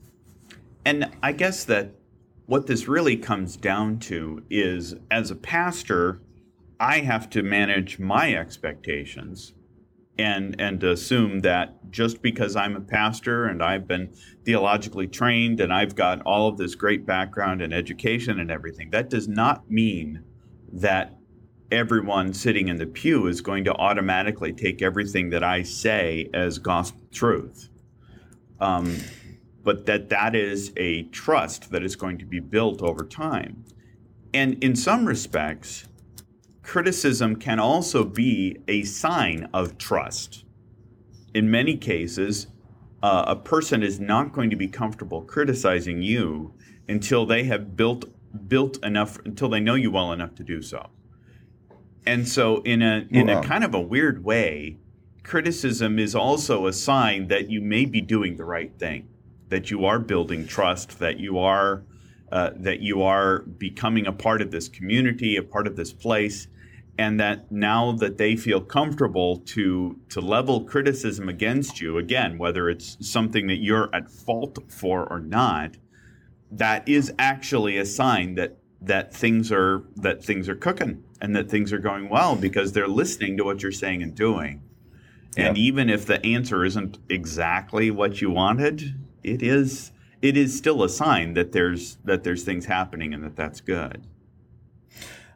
And 0.86 1.12
I 1.22 1.34
guess 1.34 1.66
that 1.66 1.92
what 2.46 2.68
this 2.68 2.88
really 2.88 3.18
comes 3.18 3.58
down 3.58 4.00
to 4.00 4.44
is 4.50 4.96
as 5.12 5.30
a 5.30 5.36
pastor, 5.36 6.22
I 6.80 7.00
have 7.00 7.30
to 7.32 7.44
manage 7.44 8.00
my 8.00 8.34
expectations 8.34 9.54
and 10.22 10.60
and 10.60 10.84
assume 10.84 11.40
that 11.42 11.92
just 11.92 12.22
because 12.22 12.56
I'm 12.56 12.76
a 12.76 12.82
pastor 12.82 13.46
and 13.46 13.62
I've 13.62 13.88
been 13.88 14.14
theologically 14.46 15.08
trained 15.08 15.60
and 15.60 15.74
I've 15.74 15.96
got 15.96 16.22
all 16.22 16.48
of 16.48 16.58
this 16.58 16.76
great 16.76 17.06
background 17.06 17.62
and 17.62 17.74
education 17.74 18.40
and 18.40 18.52
everything, 18.52 18.92
that 18.92 19.10
does 19.10 19.28
not 19.28 19.70
mean 19.70 20.24
that 20.74 21.18
everyone 21.72 22.34
sitting 22.34 22.68
in 22.68 22.78
the 22.78 22.86
pew 22.86 23.28
is 23.28 23.42
going 23.42 23.64
to 23.64 23.74
automatically 23.74 24.54
take 24.54 24.82
everything 24.82 25.30
that 25.32 25.44
I 25.44 25.64
say 25.64 26.30
as 26.34 26.60
gospel 26.60 27.02
truth. 27.12 27.70
Um, 28.60 28.98
but 29.64 29.86
that 29.86 30.10
that 30.10 30.36
is 30.36 30.72
a 30.78 31.04
trust 31.04 31.72
that 31.72 31.84
is 31.84 31.96
going 31.96 32.18
to 32.20 32.26
be 32.26 32.40
built 32.40 32.82
over 32.82 33.06
time. 33.06 33.66
And 34.34 34.64
in 34.64 34.76
some 34.76 35.06
respects, 35.06 35.88
criticism 36.64 37.36
can 37.36 37.60
also 37.60 38.04
be 38.04 38.58
a 38.68 38.84
sign 38.84 39.50
of 39.54 39.78
trust. 39.78 40.46
In 41.34 41.50
many 41.50 41.78
cases, 41.78 42.48
uh, 43.02 43.26
a 43.28 43.36
person 43.36 43.82
is 43.84 44.00
not 44.00 44.32
going 44.32 44.50
to 44.50 44.56
be 44.56 44.68
comfortable 44.68 45.22
criticizing 45.22 46.02
you 46.02 46.54
until 46.88 47.26
they 47.26 47.44
have 47.46 47.76
built 47.76 48.06
built 48.48 48.84
enough 48.84 49.20
until 49.26 49.50
they 49.50 49.60
know 49.60 49.76
you 49.76 49.92
well 49.92 50.14
enough 50.14 50.36
to 50.36 50.44
do 50.44 50.62
so. 50.62 50.90
And 52.06 52.28
so 52.28 52.62
in 52.62 52.82
a 52.82 53.06
in 53.10 53.30
a 53.30 53.42
kind 53.44 53.64
of 53.64 53.74
a 53.74 53.82
weird 53.82 54.24
way, 54.24 54.78
criticism 55.24 56.00
is 56.00 56.16
also 56.16 56.68
a 56.68 56.74
sign 56.74 57.28
that 57.28 57.50
you 57.50 57.62
may 57.62 57.86
be 57.86 58.02
doing 58.02 58.38
the 58.38 58.46
right 58.46 58.72
thing, 58.78 59.08
that 59.50 59.70
you 59.70 59.86
are 59.86 60.00
building 60.00 60.48
trust, 60.48 61.00
that 61.00 61.20
you 61.20 61.38
are 61.40 61.84
uh, 62.32 62.52
that 62.56 62.80
you 62.80 63.02
are 63.02 63.40
becoming 63.40 64.08
a 64.08 64.12
part 64.12 64.42
of 64.42 64.52
this 64.52 64.68
community, 64.70 65.36
a 65.36 65.44
part 65.44 65.68
of 65.68 65.76
this 65.76 65.92
place, 65.92 66.48
and 67.02 67.20
that 67.20 67.52
now 67.52 67.94
that 67.94 68.20
they 68.20 68.36
feel 68.36 68.62
comfortable 68.62 69.38
to 69.38 70.00
to 70.10 70.22
level 70.22 70.64
criticism 70.66 71.28
against 71.28 71.82
you 71.82 71.98
again, 71.98 72.38
whether 72.38 72.70
it's 72.70 72.96
something 73.02 73.48
that 73.48 73.58
you're 73.58 73.90
at 73.92 74.08
fault 74.08 74.60
for 74.68 75.12
or 75.12 75.20
not, 75.20 75.78
that 76.52 76.88
is 76.88 77.12
actually 77.18 77.78
a 77.78 77.86
sign 77.88 78.36
that 78.36 78.58
that 78.82 79.12
things 79.12 79.52
are 79.52 79.84
that 79.96 80.24
things 80.24 80.48
are 80.48 80.56
cooking 80.56 81.04
and 81.20 81.36
that 81.36 81.50
things 81.50 81.74
are 81.74 81.80
going 81.80 82.08
well 82.08 82.36
because 82.36 82.72
they're 82.74 82.88
listening 82.88 83.36
to 83.38 83.44
what 83.44 83.64
you're 83.64 83.72
saying 83.72 84.04
and 84.04 84.14
doing. 84.14 84.62
And 85.36 85.58
yeah. 85.58 85.64
even 85.64 85.90
if 85.90 86.06
the 86.06 86.24
answer 86.24 86.64
isn't 86.64 87.00
exactly 87.10 87.90
what 87.90 88.22
you 88.22 88.30
wanted, 88.30 88.94
it 89.24 89.42
is 89.42 89.92
it 90.22 90.38
is 90.38 90.56
still 90.56 90.84
a 90.84 90.90
sign 90.90 91.34
that 91.34 91.52
there's 91.52 91.98
that 92.06 92.24
there's 92.24 92.44
things 92.44 92.66
happening 92.66 93.12
and 93.12 93.24
that 93.24 93.36
that's 93.36 93.60
good. 93.60 94.06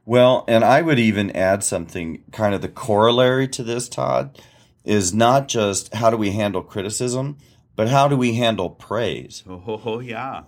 Well, 0.05 0.45
and 0.47 0.63
I 0.63 0.81
would 0.81 0.99
even 0.99 1.31
add 1.31 1.63
something 1.63 2.23
kind 2.31 2.53
of 2.53 2.61
the 2.61 2.69
corollary 2.69 3.47
to 3.49 3.63
this, 3.63 3.89
Todd, 3.89 4.39
is 4.83 5.13
not 5.13 5.47
just 5.47 5.95
how 5.95 6.11
do 6.11 6.17
we 6.17 6.31
handle 6.31 6.61
criticism, 6.61 7.37
but 7.75 7.89
how 7.89 8.07
do 8.07 8.15
we 8.15 8.35
handle 8.35 8.69
praise? 8.69 9.43
Oh, 9.47 9.99
yeah 9.99 10.43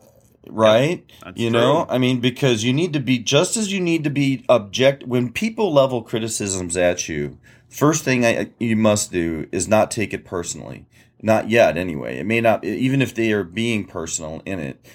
right? 0.50 1.06
you 1.36 1.50
true. 1.50 1.60
know, 1.60 1.86
I 1.90 1.98
mean, 1.98 2.20
because 2.20 2.64
you 2.64 2.74
need 2.74 2.94
to 2.94 3.00
be 3.00 3.20
just 3.20 3.58
as 3.58 3.72
you 3.72 3.80
need 3.80 4.04
to 4.04 4.10
be 4.10 4.46
object 4.50 5.06
when 5.06 5.32
people 5.32 5.74
level 5.74 6.02
criticisms 6.02 6.78
at 6.78 7.08
you. 7.08 7.38
First 7.70 8.04
thing 8.04 8.26
I, 8.26 8.50
you 8.60 8.76
must 8.76 9.12
do 9.12 9.48
is 9.52 9.68
not 9.68 9.92
take 9.92 10.14
it 10.14 10.26
personally. 10.26 10.86
Not 11.22 11.50
yet, 11.50 11.78
anyway. 11.78 12.20
It 12.20 12.26
may 12.26 12.42
not, 12.42 12.64
even 12.64 13.02
if 13.02 13.14
they 13.14 13.32
are 13.32 13.44
being 13.44 13.86
personal 13.86 14.42
in 14.46 14.60
it. 14.60 14.86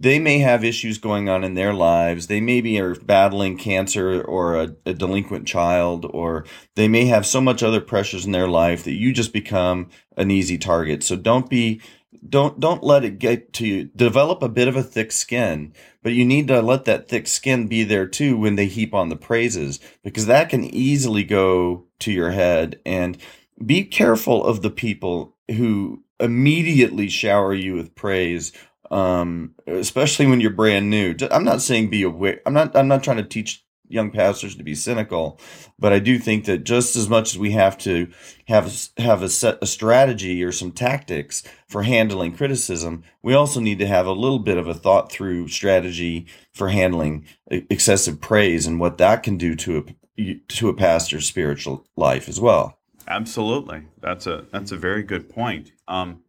They 0.00 0.18
may 0.18 0.38
have 0.38 0.64
issues 0.64 0.96
going 0.96 1.28
on 1.28 1.44
in 1.44 1.52
their 1.52 1.74
lives. 1.74 2.26
They 2.26 2.40
maybe 2.40 2.80
are 2.80 2.94
battling 2.94 3.58
cancer 3.58 4.22
or 4.22 4.56
a, 4.56 4.74
a 4.86 4.94
delinquent 4.94 5.46
child, 5.46 6.06
or 6.06 6.46
they 6.74 6.88
may 6.88 7.04
have 7.04 7.26
so 7.26 7.38
much 7.38 7.62
other 7.62 7.82
pressures 7.82 8.24
in 8.24 8.32
their 8.32 8.48
life 8.48 8.82
that 8.84 8.94
you 8.94 9.12
just 9.12 9.34
become 9.34 9.90
an 10.16 10.30
easy 10.30 10.56
target. 10.56 11.02
So 11.02 11.16
don't 11.16 11.50
be 11.50 11.82
don't 12.26 12.58
don't 12.58 12.82
let 12.82 13.04
it 13.04 13.18
get 13.18 13.52
to 13.54 13.66
you. 13.66 13.84
Develop 13.94 14.42
a 14.42 14.48
bit 14.48 14.68
of 14.68 14.76
a 14.76 14.82
thick 14.82 15.12
skin, 15.12 15.74
but 16.02 16.12
you 16.12 16.24
need 16.24 16.48
to 16.48 16.62
let 16.62 16.86
that 16.86 17.08
thick 17.08 17.26
skin 17.26 17.66
be 17.66 17.84
there 17.84 18.06
too 18.06 18.38
when 18.38 18.56
they 18.56 18.66
heap 18.66 18.94
on 18.94 19.10
the 19.10 19.16
praises 19.16 19.80
because 20.02 20.24
that 20.26 20.48
can 20.48 20.64
easily 20.64 21.24
go 21.24 21.84
to 21.98 22.10
your 22.10 22.30
head 22.30 22.80
and 22.86 23.18
be 23.64 23.84
careful 23.84 24.42
of 24.44 24.62
the 24.62 24.70
people 24.70 25.36
who 25.56 26.02
immediately 26.18 27.08
shower 27.08 27.52
you 27.52 27.74
with 27.74 27.94
praise 27.94 28.52
um, 28.90 29.54
especially 29.66 30.26
when 30.26 30.40
you're 30.40 30.50
brand 30.50 30.90
new. 30.90 31.14
I'm 31.30 31.44
not 31.44 31.62
saying 31.62 31.90
be 31.90 32.02
aware. 32.02 32.40
I'm 32.46 32.52
not. 32.52 32.74
I'm 32.76 32.88
not 32.88 33.02
trying 33.02 33.18
to 33.18 33.24
teach 33.24 33.64
young 33.90 34.10
pastors 34.10 34.54
to 34.54 34.62
be 34.62 34.74
cynical, 34.74 35.38
but 35.78 35.92
I 35.92 35.98
do 35.98 36.18
think 36.18 36.44
that 36.44 36.64
just 36.64 36.94
as 36.94 37.08
much 37.08 37.34
as 37.34 37.38
we 37.38 37.50
have 37.52 37.76
to 37.78 38.08
have 38.46 38.88
have 38.96 39.22
a 39.22 39.28
set 39.28 39.58
a 39.60 39.66
strategy 39.66 40.42
or 40.42 40.52
some 40.52 40.72
tactics 40.72 41.42
for 41.68 41.82
handling 41.82 42.32
criticism, 42.32 43.02
we 43.22 43.34
also 43.34 43.60
need 43.60 43.78
to 43.80 43.86
have 43.86 44.06
a 44.06 44.12
little 44.12 44.38
bit 44.38 44.58
of 44.58 44.68
a 44.68 44.74
thought 44.74 45.10
through 45.10 45.48
strategy 45.48 46.26
for 46.52 46.68
handling 46.68 47.26
excessive 47.50 48.20
praise 48.20 48.66
and 48.66 48.80
what 48.80 48.98
that 48.98 49.22
can 49.22 49.36
do 49.36 49.54
to 49.56 49.78
a 50.18 50.34
to 50.48 50.68
a 50.68 50.74
pastor's 50.74 51.26
spiritual 51.26 51.86
life 51.96 52.28
as 52.28 52.40
well. 52.40 52.78
Absolutely, 53.08 53.82
that's 54.00 54.26
a 54.26 54.46
that's 54.52 54.72
a 54.72 54.76
very 54.76 55.02
good 55.02 55.28
point. 55.28 55.72
Um, 55.88 56.22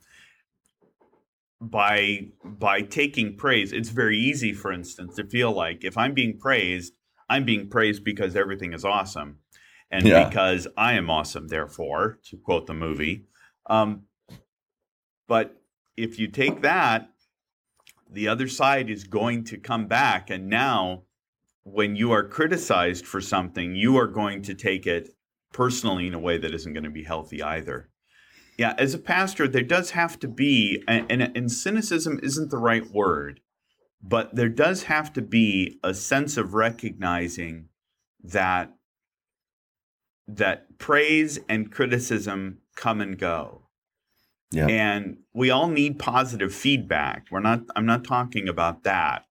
by 1.62 2.30
by 2.44 2.82
taking 2.82 3.38
praise, 3.38 3.72
it's 3.72 3.90
very 3.90 4.18
easy, 4.18 4.52
for 4.52 4.72
instance, 4.72 5.16
to 5.16 5.26
feel 5.26 5.52
like 5.52 5.84
if 5.84 5.98
I'm 5.98 6.14
being 6.14 6.40
praised, 6.40 6.94
I'm 7.30 7.46
being 7.46 7.70
praised 7.70 8.04
because 8.04 8.36
everything 8.36 8.74
is 8.74 8.84
awesome, 8.84 9.38
and 9.92 10.06
yeah. 10.06 10.28
because 10.28 10.68
I 10.76 10.94
am 10.94 11.10
awesome. 11.10 11.48
Therefore, 11.48 12.20
to 12.26 12.38
quote 12.38 12.66
the 12.66 12.74
movie, 12.74 13.28
um, 13.70 14.04
but 15.28 15.62
if 15.96 16.18
you 16.18 16.28
take 16.28 16.62
that, 16.64 17.10
the 18.10 18.28
other 18.28 18.48
side 18.48 18.90
is 18.90 19.04
going 19.04 19.44
to 19.46 19.58
come 19.60 19.88
back, 19.88 20.32
and 20.32 20.50
now 20.50 21.04
when 21.64 21.96
you 21.96 22.12
are 22.12 22.24
criticized 22.24 23.06
for 23.06 23.22
something, 23.22 23.76
you 23.76 23.98
are 23.98 24.08
going 24.08 24.42
to 24.42 24.56
take 24.56 24.88
it 24.88 25.10
personally 25.54 26.08
in 26.08 26.16
a 26.16 26.20
way 26.20 26.40
that 26.40 26.56
isn't 26.56 26.74
going 26.74 26.84
to 26.84 26.90
be 26.90 27.04
healthy 27.04 27.44
either. 27.44 27.91
Yeah, 28.62 28.76
as 28.78 28.94
a 28.94 29.00
pastor, 29.00 29.48
there 29.48 29.64
does 29.64 29.90
have 29.90 30.20
to 30.20 30.28
be, 30.28 30.84
and, 30.88 31.10
and, 31.10 31.52
cynicism 31.52 32.20
isn't 32.22 32.52
the 32.52 32.60
right 32.60 32.86
word, 32.92 33.40
but 34.04 34.36
there 34.36 34.50
does 34.50 34.84
have 34.84 35.12
to 35.14 35.22
be 35.24 35.80
a 35.84 35.96
sense 35.96 36.38
of 36.38 36.54
recognizing 36.54 37.70
that 38.24 38.72
that 40.28 40.78
praise 40.78 41.40
and 41.50 41.72
criticism 41.72 42.60
come 42.76 43.02
and 43.02 43.18
go. 43.18 43.64
Yeah. 44.52 44.68
And 44.68 45.18
we 45.34 45.50
all 45.50 45.68
need 45.68 45.98
positive 45.98 46.54
feedback. 46.54 47.26
We're 47.32 47.40
not 47.40 47.62
I'm 47.76 47.88
not 47.88 48.04
talking 48.04 48.48
about 48.48 48.84
that. 48.84 49.26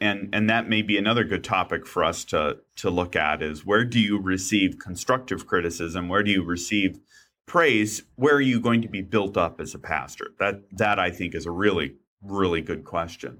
And 0.00 0.28
and 0.32 0.50
that 0.50 0.68
may 0.68 0.82
be 0.82 0.98
another 0.98 1.22
good 1.22 1.44
topic 1.44 1.86
for 1.86 2.02
us 2.02 2.24
to 2.24 2.56
to 2.78 2.90
look 2.90 3.14
at 3.14 3.42
is 3.42 3.64
where 3.64 3.84
do 3.84 4.00
you 4.00 4.20
receive 4.20 4.80
constructive 4.80 5.46
criticism? 5.46 6.08
Where 6.08 6.24
do 6.24 6.32
you 6.32 6.42
receive 6.42 6.98
praise? 7.50 8.04
Where 8.14 8.36
are 8.36 8.40
you 8.40 8.60
going 8.60 8.80
to 8.82 8.88
be 8.88 9.02
built 9.02 9.36
up 9.36 9.60
as 9.60 9.74
a 9.74 9.78
pastor? 9.80 10.28
That 10.38 10.62
that 10.78 11.00
I 11.00 11.10
think 11.10 11.34
is 11.34 11.46
a 11.46 11.50
really 11.50 11.96
really 12.22 12.60
good 12.60 12.84
question. 12.84 13.38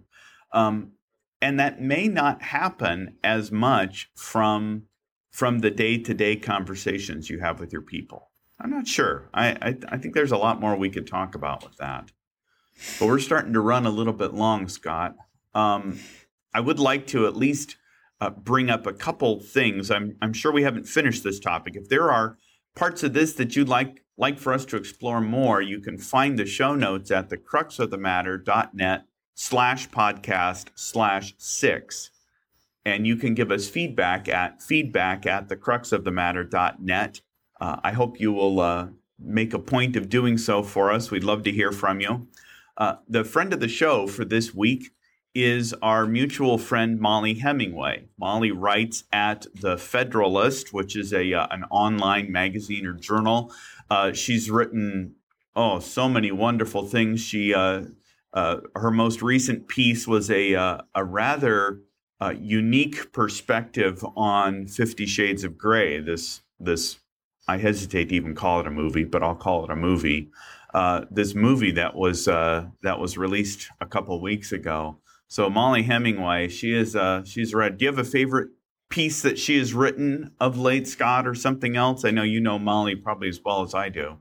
Um, 0.53 0.95
and 1.41 1.61
that 1.61 1.81
may 1.81 2.09
not 2.09 2.43
happen 2.43 3.19
as 3.23 3.53
much 3.53 4.11
from 4.17 4.87
from 5.31 5.61
the 5.61 5.71
day 5.71 5.97
to 5.97 6.13
day 6.13 6.35
conversations 6.35 7.31
you 7.31 7.39
have 7.39 7.61
with 7.61 7.73
your 7.73 7.83
people. 7.83 8.33
I'm 8.61 8.71
not 8.71 8.89
sure. 8.89 9.31
I, 9.33 9.51
I, 9.63 9.79
I 9.89 9.97
think 9.97 10.15
there's 10.15 10.33
a 10.33 10.37
lot 10.37 10.61
more 10.61 10.75
we 10.75 10.91
could 10.91 11.07
talk 11.07 11.37
about 11.37 11.63
with 11.63 11.77
that. 11.77 12.11
But 12.99 13.07
we're 13.07 13.21
starting 13.21 13.53
to 13.53 13.61
run 13.61 13.87
a 13.87 13.91
little 13.91 14.13
bit 14.13 14.35
long, 14.35 14.67
Scott. 14.67 15.15
Um, 15.55 16.01
I 16.53 16.59
would 16.59 16.81
like 16.81 17.07
to 17.09 17.29
at 17.29 17.37
least 17.37 17.77
uh, 18.21 18.31
bring 18.31 18.71
up 18.71 18.89
a 18.89 18.93
couple 18.93 19.39
things. 19.39 19.89
I'm 19.89 20.17
I'm 20.21 20.33
sure 20.33 20.51
we 20.51 20.65
haven't 20.65 20.89
finished 20.89 21.23
this 21.23 21.39
topic. 21.39 21.77
If 21.77 21.89
there 21.89 22.11
are 22.11 22.39
parts 22.75 23.03
of 23.03 23.13
this 23.13 23.33
that 23.35 23.57
you'd 23.57 23.69
like 23.69 24.05
like 24.17 24.39
for 24.39 24.53
us 24.53 24.67
to 24.67 24.77
explore 24.77 25.21
more, 25.23 25.63
you 25.63 25.81
can 25.81 25.97
find 25.97 26.39
the 26.39 26.45
show 26.45 26.75
notes 26.75 27.11
at 27.11 27.31
thecruxofthematter.net 27.31 29.05
slash 29.35 29.89
podcast 29.89 30.67
slash 30.75 31.35
six. 31.39 32.11
And 32.85 33.07
you 33.07 33.17
can 33.17 33.35
give 33.35 33.51
us 33.51 33.69
feedback 33.69 34.29
at 34.29 34.63
feedback 34.63 35.25
at 35.25 35.49
the 35.49 35.57
crux 35.57 35.91
of 35.91 36.05
the 36.05 36.11
matter.net. 36.11 37.23
Uh, 37.59 37.77
I 37.83 37.93
hope 37.93 38.21
you 38.21 38.31
will 38.33 38.61
uh, 38.61 38.89
make 39.19 39.55
a 39.55 39.59
point 39.59 39.97
of 39.97 40.11
doing 40.11 40.37
so 40.37 40.63
for 40.63 40.91
us. 40.91 41.11
We'd 41.11 41.25
love 41.25 41.43
to 41.45 41.53
hear 41.53 41.73
from 41.73 42.01
you. 42.01 42.29
Uh, 42.77 42.97
the 43.09 43.25
friend 43.25 43.55
of 43.55 43.61
the 43.61 43.69
show 43.69 44.07
for 44.07 44.27
this 44.27 44.55
week 44.55 44.91
is 45.35 45.73
our 45.81 46.07
mutual 46.07 46.59
friend 46.59 46.99
Mollie 46.99 47.35
Hemingway. 47.35 48.07
Mollie 48.19 48.51
writes 48.51 49.05
at 49.13 49.47
the 49.55 49.79
Federalist, 49.79 50.73
which 50.73 50.97
is 50.97 51.13
a 51.13 51.33
uh, 51.35 51.47
an 51.51 51.65
online 51.71 52.33
magazine 52.33 52.87
or 52.87 52.95
journal. 52.95 53.53
Uh, 53.89 54.13
she's 54.13 54.51
written 54.51 55.15
oh 55.55 55.79
so 55.79 56.09
many 56.09 56.33
wonderful 56.33 56.87
things. 56.87 57.21
She 57.21 57.55
uh, 57.55 57.83
uh, 58.33 58.57
her 58.75 58.91
most 58.91 59.23
recent 59.23 59.69
piece 59.69 60.07
was 60.07 60.31
a 60.31 60.55
uh, 60.55 60.79
a 60.95 61.05
rather 61.05 61.81
uh, 62.21 62.35
unique 62.37 63.13
perspective 63.13 64.05
on 64.17 64.67
Fifty 64.67 65.07
Shades 65.07 65.45
of 65.45 65.57
Grey. 65.57 66.01
This 66.01 66.43
this 66.59 66.99
I 67.47 67.59
hesitate 67.59 68.09
to 68.09 68.17
even 68.17 68.35
call 68.35 68.61
it 68.61 68.67
a 68.67 68.71
movie, 68.71 69.05
but 69.05 69.23
I'll 69.23 69.37
call 69.37 69.65
it 69.65 69.71
a 69.71 69.77
movie. 69.77 70.31
This 71.11 71.35
movie 71.35 71.73
that 71.73 71.95
was 71.95 72.25
that 72.25 72.99
was 72.99 73.17
released 73.17 73.69
a 73.81 73.87
couple 73.87 74.21
weeks 74.21 74.51
ago. 74.51 74.99
So 75.31 75.49
Mollie 75.49 75.85
Hemingway, 75.85 76.49
she 76.49 76.75
is 76.75 76.97
uh, 76.97 77.23
she's 77.25 77.55
read. 77.55 77.79
Do 77.79 77.85
you 77.85 77.91
have 77.91 78.01
a 78.01 78.05
favorite 78.05 78.49
piece 78.89 79.23
that 79.23 79.39
she 79.39 79.59
has 79.59 79.73
written 79.73 80.33
of 80.41 80.59
late, 80.59 80.89
Scott, 80.89 81.25
or 81.25 81.37
something 81.37 81.77
else? 81.77 82.05
I 82.05 82.11
know 82.11 82.25
you 82.25 82.41
know 82.41 82.59
Mollie 82.59 82.97
probably 82.97 83.29
as 83.29 83.41
well 83.45 83.63
as 83.63 83.73
I 83.73 83.91
do. 83.91 84.19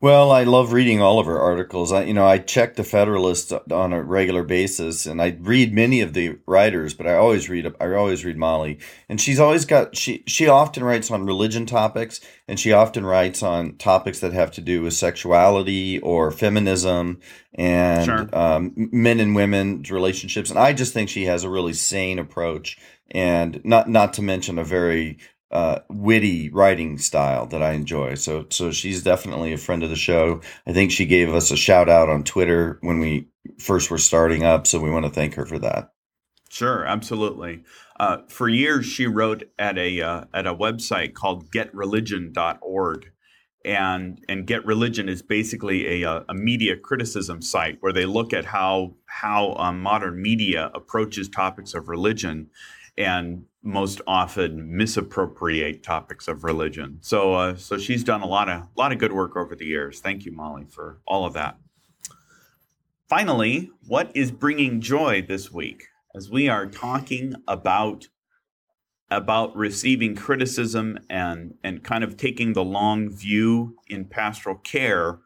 Well, 0.00 0.30
I 0.30 0.44
love 0.44 0.72
reading 0.72 1.02
all 1.02 1.18
of 1.18 1.26
her 1.26 1.40
articles. 1.40 1.90
I, 1.90 2.04
you 2.04 2.14
know, 2.14 2.24
I 2.24 2.38
check 2.38 2.76
the 2.76 2.84
Federalist 2.84 3.52
on 3.52 3.92
a 3.92 4.00
regular 4.00 4.44
basis, 4.44 5.06
and 5.06 5.20
I 5.20 5.36
read 5.40 5.74
many 5.74 6.00
of 6.00 6.14
the 6.14 6.38
writers, 6.46 6.94
but 6.94 7.08
I 7.08 7.14
always 7.14 7.48
read 7.48 7.74
I 7.80 7.92
always 7.94 8.24
read 8.24 8.36
Mollie, 8.36 8.78
and 9.08 9.20
she's 9.20 9.40
always 9.40 9.64
got 9.64 9.96
she 9.96 10.22
she 10.28 10.46
often 10.46 10.84
writes 10.84 11.10
on 11.10 11.26
religion 11.26 11.66
topics, 11.66 12.20
and 12.46 12.60
she 12.60 12.72
often 12.72 13.04
writes 13.04 13.42
on 13.42 13.76
topics 13.76 14.20
that 14.20 14.32
have 14.32 14.52
to 14.52 14.60
do 14.60 14.82
with 14.82 14.94
sexuality 14.94 15.98
or 15.98 16.30
feminism 16.30 17.18
and 17.54 18.04
sure. 18.04 18.28
um, 18.32 18.72
men 18.76 19.18
and 19.18 19.34
women's 19.34 19.90
relationships. 19.90 20.48
And 20.48 20.60
I 20.60 20.74
just 20.74 20.92
think 20.92 21.08
she 21.08 21.24
has 21.24 21.42
a 21.42 21.50
really 21.50 21.72
sane 21.72 22.20
approach, 22.20 22.78
and 23.10 23.60
not 23.64 23.88
not 23.88 24.12
to 24.12 24.22
mention 24.22 24.60
a 24.60 24.64
very 24.64 25.18
uh, 25.50 25.80
witty 25.88 26.50
writing 26.50 26.98
style 26.98 27.46
that 27.46 27.62
I 27.62 27.72
enjoy. 27.72 28.14
So 28.14 28.46
so 28.50 28.70
she's 28.70 29.02
definitely 29.02 29.52
a 29.52 29.58
friend 29.58 29.82
of 29.82 29.90
the 29.90 29.96
show. 29.96 30.40
I 30.66 30.72
think 30.72 30.90
she 30.90 31.06
gave 31.06 31.32
us 31.34 31.50
a 31.50 31.56
shout 31.56 31.88
out 31.88 32.08
on 32.08 32.24
Twitter 32.24 32.78
when 32.82 32.98
we 33.00 33.28
first 33.58 33.90
were 33.90 33.98
starting 33.98 34.44
up, 34.44 34.66
so 34.66 34.80
we 34.80 34.90
want 34.90 35.06
to 35.06 35.10
thank 35.10 35.34
her 35.34 35.46
for 35.46 35.58
that. 35.58 35.92
Sure, 36.50 36.84
absolutely. 36.84 37.64
Uh, 38.00 38.18
for 38.28 38.48
years, 38.48 38.86
she 38.86 39.06
wrote 39.06 39.44
at 39.58 39.76
a 39.76 40.00
uh, 40.00 40.24
at 40.32 40.46
a 40.46 40.54
website 40.54 41.14
called 41.14 41.50
GetReligion.org, 41.50 43.10
and 43.64 44.24
and 44.28 44.46
Get 44.46 44.64
Religion 44.64 45.08
is 45.08 45.20
basically 45.20 46.02
a, 46.02 46.10
uh, 46.10 46.24
a 46.28 46.34
media 46.34 46.76
criticism 46.76 47.42
site 47.42 47.78
where 47.80 47.92
they 47.92 48.06
look 48.06 48.32
at 48.32 48.46
how 48.46 48.94
how 49.06 49.54
um, 49.54 49.82
modern 49.82 50.22
media 50.22 50.70
approaches 50.74 51.28
topics 51.28 51.74
of 51.74 51.88
religion, 51.88 52.50
and 52.98 53.44
most 53.62 54.00
often 54.06 54.76
misappropriate 54.76 55.82
topics 55.82 56.28
of 56.28 56.44
religion. 56.44 56.98
So 57.00 57.34
uh, 57.34 57.56
so 57.56 57.78
she's 57.78 58.04
done 58.04 58.22
a 58.22 58.26
lot 58.26 58.48
of 58.48 58.68
lot 58.76 58.92
of 58.92 58.98
good 58.98 59.12
work 59.12 59.36
over 59.36 59.54
the 59.54 59.66
years. 59.66 60.00
Thank 60.00 60.24
you, 60.24 60.32
Mollie, 60.32 60.66
for 60.68 61.00
all 61.06 61.24
of 61.24 61.32
that. 61.34 61.56
Finally, 63.08 63.70
what 63.86 64.10
is 64.14 64.30
bringing 64.30 64.80
joy 64.80 65.22
this 65.22 65.50
week? 65.50 65.84
As 66.14 66.30
we 66.30 66.48
are 66.48 66.66
talking 66.66 67.34
about 67.46 68.08
about 69.10 69.56
receiving 69.56 70.14
criticism 70.14 70.98
and 71.08 71.54
and 71.62 71.82
kind 71.82 72.04
of 72.04 72.16
taking 72.16 72.52
the 72.52 72.64
long 72.64 73.08
view 73.08 73.76
in 73.86 74.04
pastoral 74.04 74.56
care, 74.56 75.20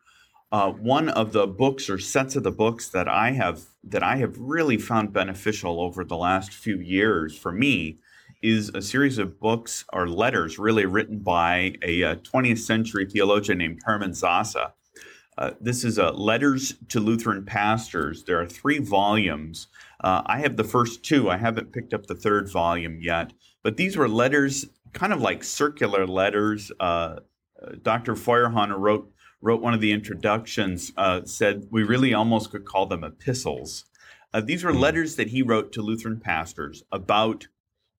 uh, 0.53 0.71
one 0.71 1.09
of 1.09 1.33
the 1.33 1.47
books 1.47 1.89
or 1.89 1.99
sets 1.99 2.37
of 2.37 2.43
the 2.43 2.53
books 2.53 2.91
that 2.91 3.09
I 3.09 3.33
have 3.33 3.63
that 3.83 4.03
I 4.03 4.17
have 4.17 4.39
really 4.39 4.77
found 4.77 5.13
beneficial 5.13 5.81
over 5.81 6.05
the 6.05 6.17
last 6.17 6.53
few 6.53 6.79
years 6.79 7.37
for 7.37 7.51
me 7.51 7.99
is 8.43 8.71
a 8.75 8.83
series 8.83 9.19
of 9.19 9.41
books 9.41 9.85
or 9.93 10.07
letters 10.07 10.59
really 10.59 10.85
written 10.85 11.21
by 11.21 11.75
a, 11.83 12.03
a 12.03 12.17
20th 12.17 12.59
century 12.59 13.07
theologian 13.07 13.59
named 13.59 13.81
Hermann 13.85 14.13
Sasse. 14.13 14.73
Uh, 15.39 15.53
this 15.61 15.85
is 15.85 15.99
uh, 15.99 16.13
Letters 16.13 16.75
to 16.91 17.01
Lutheran 17.01 17.47
Pastors. 17.47 18.25
There 18.25 18.39
are 18.39 18.47
three 18.47 18.79
volumes. 18.79 19.69
Uh, 20.05 20.23
I 20.27 20.41
have 20.41 20.57
the 20.57 20.65
first 20.65 21.03
two. 21.03 21.31
I 21.31 21.39
haven't 21.39 21.73
picked 21.73 21.95
up 21.95 22.07
the 22.07 22.15
third 22.15 22.51
volume 22.51 22.99
yet. 23.01 23.33
But 23.63 23.79
these 23.79 23.97
were 23.97 24.09
letters, 24.09 24.67
kind 24.93 25.13
of 25.13 25.23
like 25.23 25.43
circular 25.45 26.07
letters. 26.07 26.71
Uh, 26.79 27.21
Dr. 27.83 28.15
Feuerhahn 28.15 28.77
wrote 28.77 29.12
wrote 29.43 29.61
one 29.61 29.75
of 29.75 29.81
the 29.81 29.93
introductions. 29.93 30.93
Uh, 30.97 31.21
said 31.25 31.67
we 31.71 31.83
really 31.83 32.15
almost 32.15 32.51
could 32.51 32.65
call 32.65 32.87
them 32.87 33.05
epistles. 33.05 33.85
Uh, 34.33 34.41
these 34.41 34.65
were 34.65 34.73
letters 34.73 35.17
that 35.17 35.29
he 35.29 35.43
wrote 35.43 35.73
to 35.73 35.83
Lutheran 35.83 36.19
pastors 36.19 36.83
about 36.91 37.49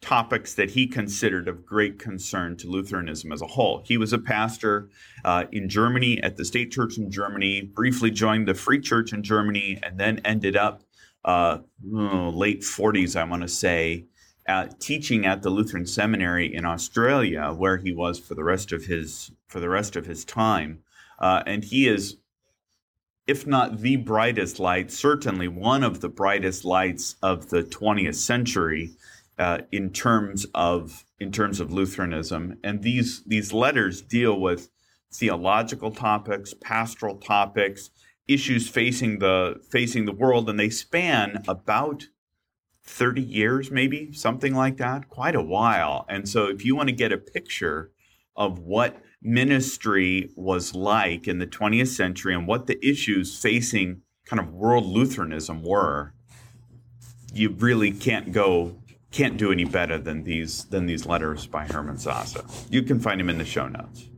topics 0.01 0.53
that 0.55 0.71
he 0.71 0.85
considered 0.85 1.47
of 1.47 1.65
great 1.65 1.97
concern 1.97 2.57
to 2.57 2.67
Lutheranism 2.67 3.31
as 3.31 3.41
a 3.41 3.47
whole. 3.47 3.81
He 3.85 3.97
was 3.97 4.11
a 4.11 4.17
pastor 4.17 4.89
uh, 5.23 5.45
in 5.51 5.69
Germany 5.69 6.21
at 6.21 6.35
the 6.35 6.43
State 6.43 6.71
Church 6.71 6.97
in 6.97 7.09
Germany, 7.09 7.61
briefly 7.61 8.11
joined 8.11 8.47
the 8.47 8.53
Free 8.53 8.81
Church 8.81 9.13
in 9.13 9.23
Germany, 9.23 9.79
and 9.81 9.97
then 9.97 10.19
ended 10.25 10.57
up 10.57 10.83
uh, 11.23 11.59
oh, 11.93 12.29
late 12.35 12.61
40s, 12.61 13.15
I 13.15 13.23
want 13.23 13.43
to 13.43 13.47
say, 13.47 14.05
at 14.45 14.79
teaching 14.81 15.25
at 15.25 15.41
the 15.41 15.49
Lutheran 15.49 15.85
Seminary 15.85 16.53
in 16.53 16.65
Australia, 16.65 17.53
where 17.53 17.77
he 17.77 17.93
was 17.93 18.19
for 18.19 18.35
the 18.35 18.43
rest 18.43 18.73
of 18.73 18.85
his 18.85 19.31
for 19.47 19.61
the 19.61 19.69
rest 19.69 19.95
of 19.95 20.05
his 20.05 20.25
time, 20.25 20.79
uh, 21.23 21.41
and 21.47 21.63
he 21.63 21.87
is, 21.87 22.17
if 23.27 23.47
not 23.47 23.79
the 23.79 23.95
brightest 23.95 24.59
light, 24.59 24.91
certainly 24.91 25.47
one 25.47 25.81
of 25.81 26.01
the 26.01 26.09
brightest 26.09 26.65
lights 26.65 27.15
of 27.23 27.49
the 27.49 27.63
20th 27.63 28.15
century 28.15 28.91
uh, 29.39 29.59
in 29.71 29.89
terms 29.89 30.45
of 30.53 31.05
in 31.19 31.31
terms 31.31 31.61
of 31.61 31.71
Lutheranism. 31.71 32.57
And 32.61 32.83
these 32.83 33.23
these 33.23 33.53
letters 33.53 34.01
deal 34.01 34.37
with 34.37 34.69
theological 35.13 35.91
topics, 35.91 36.53
pastoral 36.61 37.15
topics, 37.15 37.89
issues 38.27 38.67
facing 38.67 39.19
the 39.19 39.61
facing 39.71 40.03
the 40.03 40.11
world, 40.11 40.49
and 40.49 40.59
they 40.59 40.69
span 40.69 41.41
about 41.47 42.07
30 42.83 43.21
years, 43.21 43.71
maybe 43.71 44.11
something 44.11 44.53
like 44.53 44.75
that, 44.75 45.07
quite 45.07 45.35
a 45.35 45.41
while. 45.41 46.05
And 46.09 46.27
so, 46.27 46.47
if 46.47 46.65
you 46.65 46.75
want 46.75 46.89
to 46.89 46.95
get 46.95 47.13
a 47.13 47.17
picture 47.17 47.91
of 48.35 48.59
what 48.59 49.01
ministry 49.23 50.29
was 50.35 50.75
like 50.75 51.27
in 51.27 51.39
the 51.39 51.47
20th 51.47 51.87
century 51.87 52.33
and 52.33 52.45
what 52.45 52.67
the 52.67 52.85
issues 52.85 53.39
facing 53.39 54.01
kind 54.25 54.39
of 54.39 54.53
world 54.53 54.85
Lutheranism 54.85 55.63
were, 55.63 56.13
you 57.33 57.49
really 57.49 57.91
can't 57.91 58.31
go 58.31 58.77
can't 59.11 59.37
do 59.37 59.51
any 59.51 59.63
better 59.63 59.97
than 59.97 60.23
these 60.23 60.65
than 60.65 60.85
these 60.85 61.05
letters 61.05 61.45
by 61.45 61.65
Hermann 61.65 61.97
Sasse. 61.97 62.65
You 62.69 62.81
can 62.81 62.99
find 62.99 63.21
him 63.21 63.29
in 63.29 63.37
the 63.37 63.45
show 63.45 63.67
notes. 63.67 64.09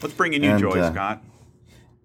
What's 0.00 0.14
bringing 0.14 0.44
you 0.44 0.50
and, 0.50 0.60
joy, 0.60 0.78
uh, 0.78 0.92
Scott? 0.92 1.24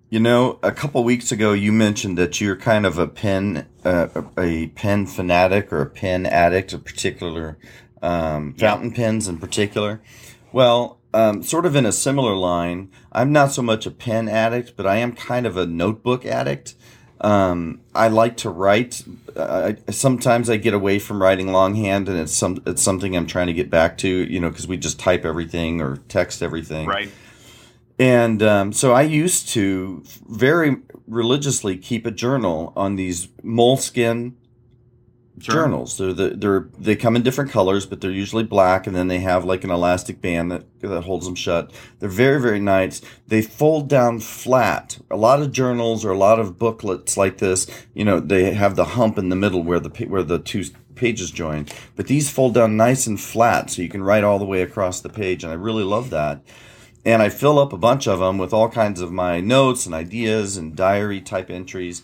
You 0.10 0.20
know, 0.20 0.60
a 0.62 0.72
couple 0.72 1.04
weeks 1.04 1.32
ago, 1.32 1.54
you 1.54 1.72
mentioned 1.72 2.18
that 2.18 2.40
you're 2.40 2.56
kind 2.56 2.86
of 2.86 2.98
a 2.98 3.08
pen, 3.08 3.68
uh, 3.84 4.08
a 4.38 4.68
pen 4.68 5.06
fanatic 5.06 5.72
or 5.74 5.82
a 5.82 5.90
pen 5.90 6.26
addict, 6.26 6.74
a 6.74 6.78
particular 6.78 7.58
um, 8.02 8.54
fountain 8.56 8.90
yeah. 8.90 8.96
pens 8.96 9.28
in 9.28 9.38
particular. 9.38 10.02
Well, 10.52 11.01
um, 11.14 11.44
sort 11.44 11.66
of 11.66 11.76
in 11.76 11.86
a 11.86 11.92
similar 11.92 12.36
line, 12.36 12.90
I'm 13.12 13.32
not 13.32 13.52
so 13.52 13.62
much 13.62 13.86
a 13.86 13.92
pen 13.92 14.28
addict, 14.30 14.76
but 14.76 14.86
I 14.86 14.98
am 14.98 15.14
kind 15.14 15.46
of 15.46 15.58
a 15.58 15.66
notebook 15.66 16.26
addict. 16.26 16.76
Um, 17.20 17.82
I 17.94 18.08
like 18.08 18.38
to 18.38 18.50
write. 18.50 19.04
I, 19.38 19.78
sometimes 19.90 20.50
I 20.50 20.58
get 20.58 20.74
away 20.74 20.98
from 21.00 21.22
writing 21.22 21.52
longhand, 21.52 22.10
and 22.10 22.18
it's 22.18 22.34
some 22.34 22.64
it's 22.66 22.82
something 22.82 23.16
I'm 23.16 23.28
trying 23.28 23.48
to 23.48 23.54
get 23.54 23.70
back 23.70 23.98
to. 24.00 24.08
You 24.08 24.40
know, 24.40 24.50
because 24.50 24.68
we 24.68 24.78
just 24.78 25.00
type 25.00 25.24
everything 25.24 25.82
or 25.82 25.98
text 26.08 26.42
everything. 26.42 26.88
Right. 26.88 27.12
And 28.00 28.42
um, 28.42 28.74
so 28.74 28.94
I 28.94 29.04
used 29.04 29.50
to 29.50 30.04
very 30.28 30.78
religiously 31.08 31.78
keep 31.78 32.08
a 32.08 32.12
journal 32.12 32.74
on 32.76 32.96
these 32.96 33.28
Moleskine. 33.44 34.34
Journals. 35.42 35.98
They're, 35.98 36.14
the, 36.14 36.30
they're 36.30 36.68
they 36.78 36.96
come 36.96 37.16
in 37.16 37.24
different 37.24 37.52
colors, 37.52 37.86
but 37.86 38.02
they're 38.02 38.12
usually 38.12 38.44
black, 38.44 38.88
and 38.88 38.96
then 38.96 39.08
they 39.08 39.20
have 39.20 39.46
like 39.46 39.64
an 39.64 39.72
elastic 39.72 40.22
band 40.22 40.52
that 40.52 40.82
that 40.82 41.04
holds 41.04 41.26
them 41.26 41.36
shut. 41.36 41.72
They're 42.00 42.10
very 42.10 42.40
very 42.40 42.60
nice. 42.60 43.02
They 43.28 43.42
fold 43.42 43.90
down 43.90 44.20
flat. 44.20 45.00
A 45.10 45.18
lot 45.18 45.42
of 45.42 45.52
journals 45.52 46.06
or 46.06 46.12
a 46.12 46.18
lot 46.18 46.40
of 46.40 46.58
booklets 46.58 47.18
like 47.18 47.40
this, 47.40 47.68
you 47.94 48.06
know, 48.06 48.20
they 48.20 48.54
have 48.54 48.76
the 48.76 48.86
hump 48.86 49.18
in 49.18 49.30
the 49.30 49.36
middle 49.36 49.64
where 49.64 49.80
the 49.80 49.90
where 50.06 50.24
the 50.24 50.40
two 50.40 50.66
pages 50.96 51.32
join. 51.32 51.68
But 51.96 52.08
these 52.08 52.30
fold 52.30 52.54
down 52.54 52.78
nice 52.78 53.08
and 53.08 53.20
flat, 53.20 53.70
so 53.70 53.82
you 53.82 53.90
can 53.90 54.04
write 54.04 54.24
all 54.24 54.40
the 54.40 54.46
way 54.46 54.62
across 54.62 55.02
the 55.02 55.10
page, 55.10 55.44
and 55.44 55.52
I 55.52 55.56
really 55.56 55.84
love 55.84 56.10
that 56.12 56.42
and 57.04 57.22
I 57.22 57.30
fill 57.30 57.58
up 57.58 57.74
a 57.74 57.78
bunch 57.78 58.08
of 58.08 58.20
them 58.20 58.38
with 58.38 58.54
all 58.54 58.70
kinds 58.70 59.02
of 59.02 59.12
my 59.12 59.42
notes 59.42 59.86
and 59.86 59.96
ideas 59.96 60.56
and 60.56 60.76
diary 60.76 61.20
type 61.20 61.50
entries. 61.50 62.04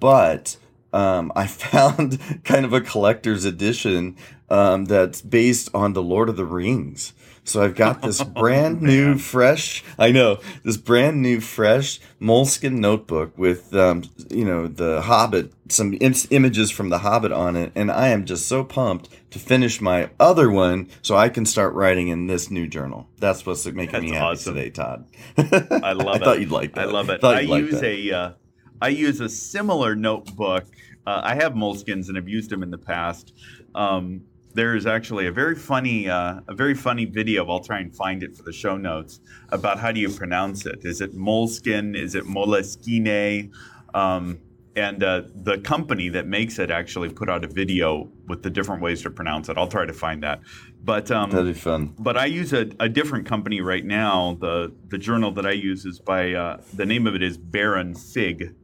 But 0.00 0.56
um, 0.92 1.32
I 1.34 1.46
found 1.46 2.18
kind 2.44 2.64
of 2.64 2.72
a 2.72 2.80
collector's 2.80 3.44
edition 3.44 4.16
um, 4.50 4.86
that's 4.86 5.20
based 5.20 5.68
on 5.74 5.92
the 5.92 6.02
Lord 6.02 6.28
of 6.28 6.36
the 6.36 6.46
Rings. 6.46 7.12
So 7.48 7.62
I've 7.62 7.74
got 7.74 8.02
this 8.02 8.22
brand 8.22 8.82
new, 8.82 9.16
fresh, 9.16 9.82
I 9.98 10.12
know, 10.12 10.38
this 10.64 10.76
brand 10.76 11.22
new, 11.22 11.40
fresh 11.40 11.98
Moleskine 12.20 12.78
notebook 12.78 13.36
with, 13.38 13.74
um, 13.74 14.04
you 14.30 14.44
know, 14.44 14.68
the 14.68 15.00
Hobbit, 15.02 15.52
some 15.68 15.96
Im- 16.00 16.14
images 16.30 16.70
from 16.70 16.90
the 16.90 16.98
Hobbit 16.98 17.32
on 17.32 17.56
it. 17.56 17.72
And 17.74 17.90
I 17.90 18.08
am 18.08 18.26
just 18.26 18.46
so 18.46 18.64
pumped 18.64 19.08
to 19.30 19.38
finish 19.38 19.80
my 19.80 20.10
other 20.20 20.50
one 20.50 20.88
so 21.02 21.16
I 21.16 21.28
can 21.28 21.46
start 21.46 21.74
writing 21.74 22.08
in 22.08 22.26
this 22.26 22.50
new 22.50 22.66
journal. 22.66 23.08
That's 23.18 23.44
what's 23.46 23.64
making 23.66 23.92
That's 23.92 24.04
me 24.04 24.12
happy 24.12 24.36
today, 24.36 24.70
Todd. 24.70 25.06
I 25.38 25.92
love 25.92 26.16
it. 26.16 26.22
I 26.22 26.24
thought 26.24 26.40
you'd 26.40 26.50
like 26.50 26.74
that. 26.74 26.88
I 26.88 26.90
love 26.90 27.10
it. 27.10 27.24
I, 27.24 27.40
use 27.40 27.74
like 27.74 27.82
a, 27.82 28.12
uh, 28.12 28.32
I 28.80 28.88
use 28.88 29.20
a 29.20 29.28
similar 29.28 29.94
notebook. 29.94 30.64
Uh, 31.06 31.20
I 31.24 31.34
have 31.34 31.54
moleskins 31.54 32.08
and 32.08 32.18
I've 32.18 32.28
used 32.28 32.50
them 32.50 32.62
in 32.62 32.70
the 32.70 32.78
past. 32.78 33.34
Um, 33.74 34.22
there 34.54 34.74
is 34.74 34.86
actually 34.86 35.26
a 35.26 35.32
very 35.32 35.54
funny 35.54 36.08
uh, 36.08 36.40
a 36.48 36.54
very 36.54 36.74
funny 36.74 37.04
video. 37.04 37.48
I'll 37.48 37.60
try 37.60 37.80
and 37.80 37.94
find 37.94 38.22
it 38.22 38.36
for 38.36 38.42
the 38.42 38.52
show 38.52 38.76
notes 38.76 39.20
about 39.50 39.78
how 39.78 39.92
do 39.92 40.00
you 40.00 40.10
pronounce 40.10 40.66
it. 40.66 40.80
Is 40.84 41.00
it 41.00 41.14
moleskin? 41.14 41.94
Is 41.94 42.14
it 42.14 42.24
moleskine? 42.24 43.52
Um, 43.94 44.40
and 44.74 45.02
uh, 45.02 45.22
the 45.34 45.58
company 45.58 46.08
that 46.10 46.26
makes 46.26 46.58
it 46.58 46.70
actually 46.70 47.08
put 47.08 47.28
out 47.28 47.44
a 47.44 47.48
video 47.48 48.10
with 48.28 48.42
the 48.42 48.50
different 48.50 48.80
ways 48.80 49.02
to 49.02 49.10
pronounce 49.10 49.48
it. 49.48 49.58
I'll 49.58 49.66
try 49.66 49.86
to 49.86 49.92
find 49.92 50.22
that. 50.22 50.40
But 50.84 51.10
um, 51.10 51.30
that'd 51.30 51.46
be 51.46 51.58
fun. 51.58 51.94
But 51.98 52.16
I 52.16 52.26
use 52.26 52.52
a, 52.52 52.70
a, 52.78 52.88
different 52.88 53.26
company 53.26 53.60
right 53.60 53.84
now. 53.84 54.36
the 54.40 54.72
The 54.88 54.98
journal 54.98 55.32
that 55.32 55.46
I 55.46 55.52
use 55.52 55.84
is 55.84 55.98
by 55.98 56.32
uh, 56.32 56.62
the 56.74 56.86
name 56.86 57.06
of 57.06 57.14
it 57.14 57.22
is 57.22 57.36
Baron 57.36 57.94
Fig 57.94 58.54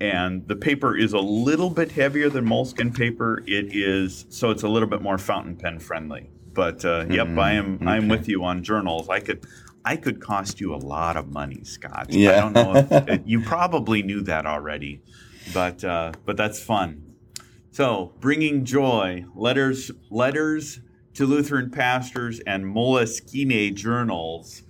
and 0.00 0.46
the 0.48 0.56
paper 0.56 0.96
is 0.96 1.12
a 1.12 1.18
little 1.18 1.70
bit 1.70 1.92
heavier 1.92 2.28
than 2.28 2.46
Moleskine 2.46 2.94
paper. 2.96 3.42
It 3.46 3.74
is 3.74 4.26
so 4.28 4.50
it's 4.50 4.62
a 4.62 4.68
little 4.68 4.88
bit 4.88 5.02
more 5.02 5.18
fountain 5.18 5.56
pen 5.56 5.78
friendly. 5.78 6.30
But 6.52 6.84
uh, 6.84 7.06
yep, 7.10 7.26
mm, 7.26 7.40
I 7.40 7.52
am 7.52 7.74
okay. 7.76 7.86
I 7.86 7.96
am 7.96 8.08
with 8.08 8.28
you 8.28 8.44
on 8.44 8.62
journals. 8.62 9.08
I 9.08 9.20
could 9.20 9.44
I 9.84 9.96
could 9.96 10.20
cost 10.20 10.60
you 10.60 10.74
a 10.74 10.76
lot 10.76 11.16
of 11.16 11.28
money, 11.28 11.62
Scott. 11.64 12.06
Yeah. 12.10 12.32
I 12.32 12.40
don't 12.40 12.52
know 12.52 12.88
if 12.90 13.20
you 13.26 13.40
probably 13.40 14.02
knew 14.02 14.22
that 14.22 14.46
already, 14.46 15.02
but 15.52 15.84
uh, 15.84 16.12
but 16.24 16.36
that's 16.36 16.60
fun. 16.60 17.14
So 17.70 18.12
bringing 18.20 18.64
joy, 18.64 19.26
letters 19.34 19.90
letters 20.10 20.80
to 21.14 21.26
Lutheran 21.26 21.70
pastors 21.70 22.40
and 22.40 22.64
Moleskine 22.64 23.74
journals 23.74 24.62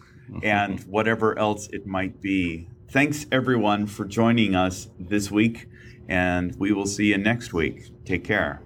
and 0.42 0.81
whatever 0.87 1.38
else 1.38 1.68
it 1.72 1.87
might 1.87 2.20
be. 2.20 2.68
Thanks 2.94 3.26
everyone 3.33 3.88
for 3.88 4.04
joining 4.04 4.54
us 4.54 4.88
this 5.00 5.28
week, 5.28 5.66
and 6.09 6.54
we 6.61 6.70
will 6.70 6.87
see 6.87 7.07
you 7.07 7.18
next 7.18 7.52
week. 7.52 7.90
Take 8.04 8.22
care. 8.22 8.62